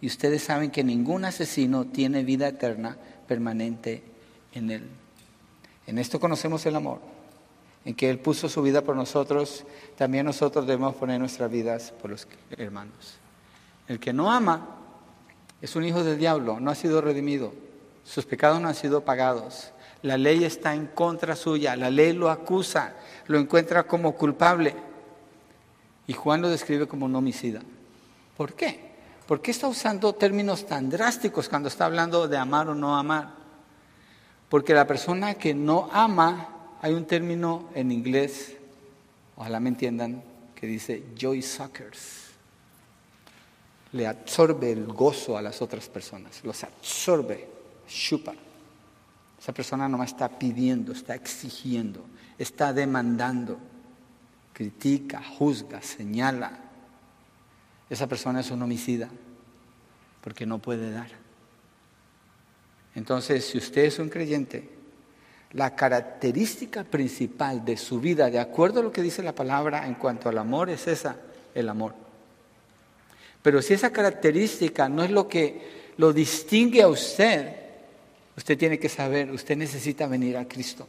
[0.02, 4.02] Y ustedes saben que ningún asesino tiene vida eterna permanente
[4.52, 4.82] en él.
[5.86, 7.00] En esto conocemos el amor,
[7.88, 9.64] en que Él puso su vida por nosotros,
[9.96, 13.16] también nosotros debemos poner nuestras vidas por los hermanos.
[13.86, 14.76] El que no ama
[15.62, 17.54] es un hijo del diablo, no ha sido redimido,
[18.04, 19.72] sus pecados no han sido pagados.
[20.02, 22.92] La ley está en contra suya, la ley lo acusa,
[23.26, 24.76] lo encuentra como culpable.
[26.06, 27.62] Y Juan lo describe como un homicida.
[28.36, 28.92] ¿Por qué?
[29.26, 33.30] ¿Por qué está usando términos tan drásticos cuando está hablando de amar o no amar?
[34.50, 38.56] Porque la persona que no ama, hay un término en inglés,
[39.36, 40.22] ojalá me entiendan,
[40.54, 42.28] que dice joy suckers
[43.92, 47.48] le absorbe el gozo a las otras personas, los absorbe,
[47.86, 48.34] chupa.
[49.40, 52.04] Esa persona no está pidiendo, está exigiendo,
[52.36, 53.58] está demandando,
[54.52, 56.58] critica, juzga, señala.
[57.88, 59.08] Esa persona es un homicida
[60.22, 61.10] porque no puede dar.
[62.94, 64.68] Entonces, si usted es un creyente,
[65.52, 69.94] la característica principal de su vida, de acuerdo a lo que dice la palabra en
[69.94, 71.16] cuanto al amor, es esa,
[71.54, 71.94] el amor.
[73.42, 77.56] Pero si esa característica no es lo que lo distingue a usted,
[78.36, 80.86] usted tiene que saber, usted necesita venir a Cristo.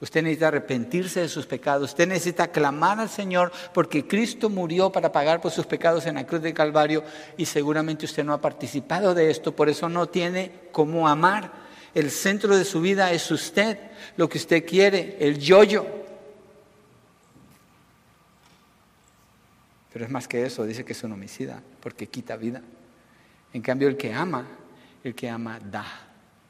[0.00, 1.90] Usted necesita arrepentirse de sus pecados.
[1.90, 6.26] Usted necesita clamar al Señor porque Cristo murió para pagar por sus pecados en la
[6.26, 7.02] cruz del Calvario
[7.38, 11.63] y seguramente usted no ha participado de esto, por eso no tiene cómo amar.
[11.94, 13.78] El centro de su vida es usted,
[14.16, 15.84] lo que usted quiere, el yoyo.
[15.84, 16.04] -yo.
[19.92, 22.60] Pero es más que eso, dice que es un homicida, porque quita vida.
[23.52, 24.44] En cambio, el que ama,
[25.04, 25.86] el que ama da,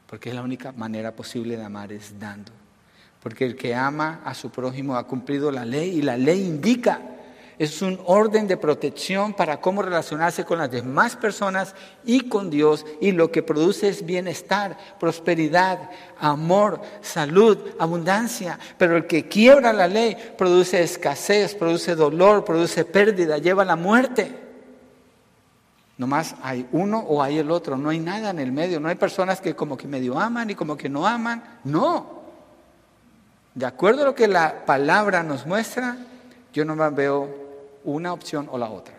[0.07, 2.51] porque es la única manera posible de amar, es dando.
[3.21, 6.99] Porque el que ama a su prójimo ha cumplido la ley y la ley indica
[7.57, 12.85] es un orden de protección para cómo relacionarse con las demás personas y con Dios
[12.99, 15.89] y lo que produce es bienestar, prosperidad,
[16.19, 18.59] amor, salud, abundancia.
[18.77, 23.77] Pero el que quiebra la ley produce escasez, produce dolor, produce pérdida, lleva a la
[23.77, 24.43] muerte.
[25.97, 28.95] Nomás hay uno o hay el otro, no hay nada en el medio, no hay
[28.95, 32.15] personas que como que medio aman y como que no aman, no.
[33.53, 35.95] De acuerdo a lo que la palabra nos muestra,
[36.51, 37.44] yo no veo
[37.85, 38.95] una opción o la otra.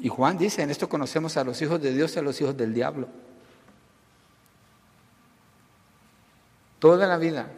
[0.00, 2.56] Y, Juan dice, en esto conocemos a los hijos de Dios y a los hijos
[2.56, 3.08] del diablo.
[6.78, 7.50] Toda la vida.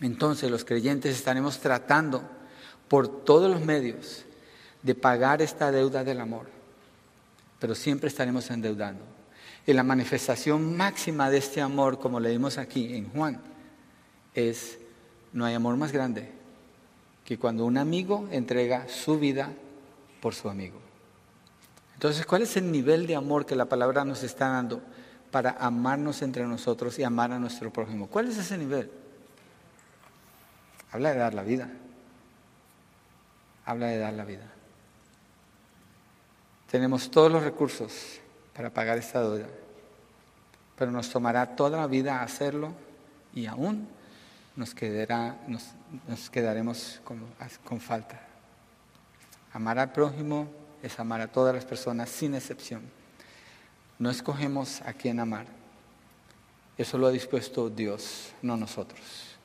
[0.00, 2.22] Entonces los creyentes estaremos tratando
[2.86, 4.24] por todos los medios
[4.82, 6.46] de pagar esta deuda del amor,
[7.58, 9.04] pero siempre estaremos endeudando.
[9.66, 13.40] Y la manifestación máxima de este amor, como leímos aquí en Juan,
[14.34, 14.78] es,
[15.32, 16.39] no hay amor más grande
[17.30, 19.52] que cuando un amigo entrega su vida
[20.20, 20.80] por su amigo.
[21.94, 24.82] Entonces, ¿cuál es el nivel de amor que la palabra nos está dando
[25.30, 28.08] para amarnos entre nosotros y amar a nuestro prójimo?
[28.08, 28.90] ¿Cuál es ese nivel?
[30.90, 31.70] Habla de dar la vida.
[33.64, 34.50] Habla de dar la vida.
[36.68, 38.18] Tenemos todos los recursos
[38.56, 39.46] para pagar esta deuda,
[40.76, 42.72] pero nos tomará toda la vida hacerlo
[43.32, 43.86] y aún
[44.56, 45.36] nos, quedará,
[46.06, 47.24] nos, quedaremos con,
[47.64, 48.20] con falta.
[49.52, 50.48] Amar al prójimo
[50.82, 52.82] es amar a todas las personas sin excepción.
[53.98, 55.46] No escogemos a quién amar.
[56.78, 59.36] Eso lo ha dispuesto Dios, no nosotros.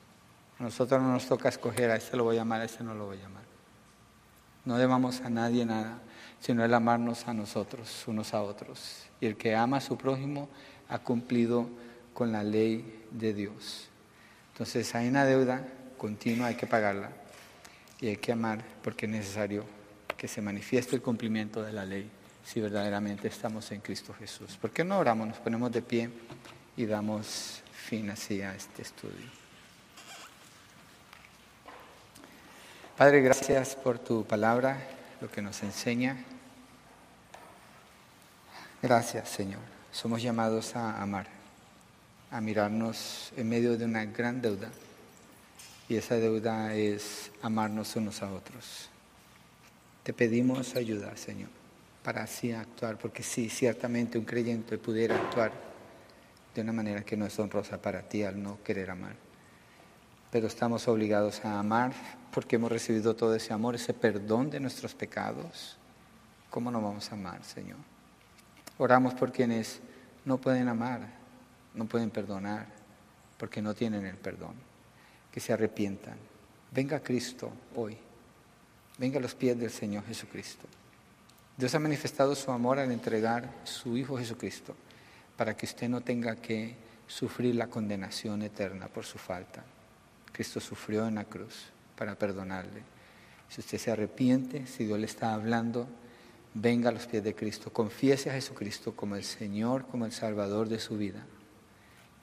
[0.58, 2.94] A nosotros no nos toca escoger a este lo voy a amar, a este no
[2.94, 3.44] lo voy a amar.
[4.64, 5.98] No debamos a nadie nada,
[6.40, 9.06] sino el amarnos a nosotros, unos a otros.
[9.20, 10.48] Y el que ama a su prójimo
[10.88, 11.68] ha cumplido
[12.14, 13.88] con la ley de Dios.
[14.52, 17.10] Entonces hay una deuda continua, hay que pagarla
[18.00, 19.64] y hay que amar porque es necesario
[20.16, 22.10] que se manifieste el cumplimiento de la ley
[22.44, 24.56] si verdaderamente estamos en Cristo Jesús.
[24.56, 25.28] ¿Por qué no oramos?
[25.28, 26.10] Nos ponemos de pie
[26.76, 29.26] y damos fin así a este estudio.
[32.96, 34.78] Padre, gracias por tu palabra,
[35.20, 36.16] lo que nos enseña.
[38.80, 39.60] Gracias, Señor.
[39.90, 41.26] Somos llamados a amar
[42.30, 44.68] a mirarnos en medio de una gran deuda.
[45.88, 48.90] Y esa deuda es amarnos unos a otros.
[50.02, 51.50] Te pedimos ayuda, Señor,
[52.02, 55.52] para así actuar, porque sí, ciertamente un creyente pudiera actuar
[56.54, 59.14] de una manera que no es honrosa para ti al no querer amar.
[60.30, 61.92] Pero estamos obligados a amar
[62.32, 65.76] porque hemos recibido todo ese amor, ese perdón de nuestros pecados.
[66.50, 67.78] ¿Cómo no vamos a amar, Señor?
[68.78, 69.80] Oramos por quienes
[70.24, 71.00] no pueden amar,
[71.74, 72.66] no pueden perdonar
[73.38, 74.54] porque no tienen el perdón.
[75.36, 76.16] Que se arrepientan.
[76.72, 77.94] Venga Cristo hoy.
[78.96, 80.66] Venga a los pies del Señor Jesucristo.
[81.58, 84.74] Dios ha manifestado su amor al entregar su Hijo Jesucristo
[85.36, 86.74] para que usted no tenga que
[87.06, 89.62] sufrir la condenación eterna por su falta.
[90.32, 91.66] Cristo sufrió en la cruz
[91.98, 92.80] para perdonarle.
[93.50, 95.86] Si usted se arrepiente, si Dios le está hablando,
[96.54, 100.70] venga a los pies de Cristo, confiese a Jesucristo como el Señor, como el Salvador
[100.70, 101.26] de su vida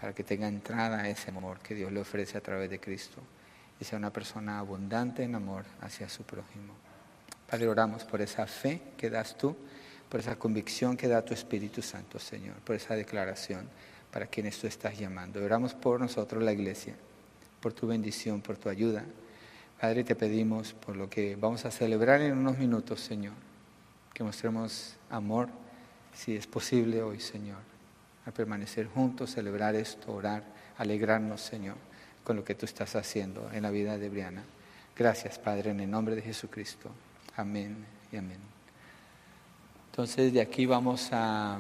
[0.03, 3.21] para que tenga entrada ese amor que Dios le ofrece a través de Cristo
[3.79, 6.73] y sea una persona abundante en amor hacia su prójimo.
[7.49, 9.55] Padre, oramos por esa fe que das tú,
[10.09, 13.69] por esa convicción que da tu Espíritu Santo, Señor, por esa declaración
[14.11, 15.41] para quienes tú estás llamando.
[15.41, 16.95] Oramos por nosotros, la iglesia,
[17.61, 19.05] por tu bendición, por tu ayuda.
[19.79, 23.35] Padre, te pedimos por lo que vamos a celebrar en unos minutos, Señor,
[24.13, 25.47] que mostremos amor,
[26.13, 27.72] si es posible hoy, Señor
[28.25, 30.43] a permanecer juntos, celebrar esto, orar,
[30.77, 31.75] alegrarnos, Señor,
[32.23, 34.43] con lo que tú estás haciendo en la vida de Briana.
[34.95, 36.91] Gracias, Padre, en el nombre de Jesucristo.
[37.35, 38.39] Amén y amén.
[39.91, 41.59] Entonces, de aquí vamos a...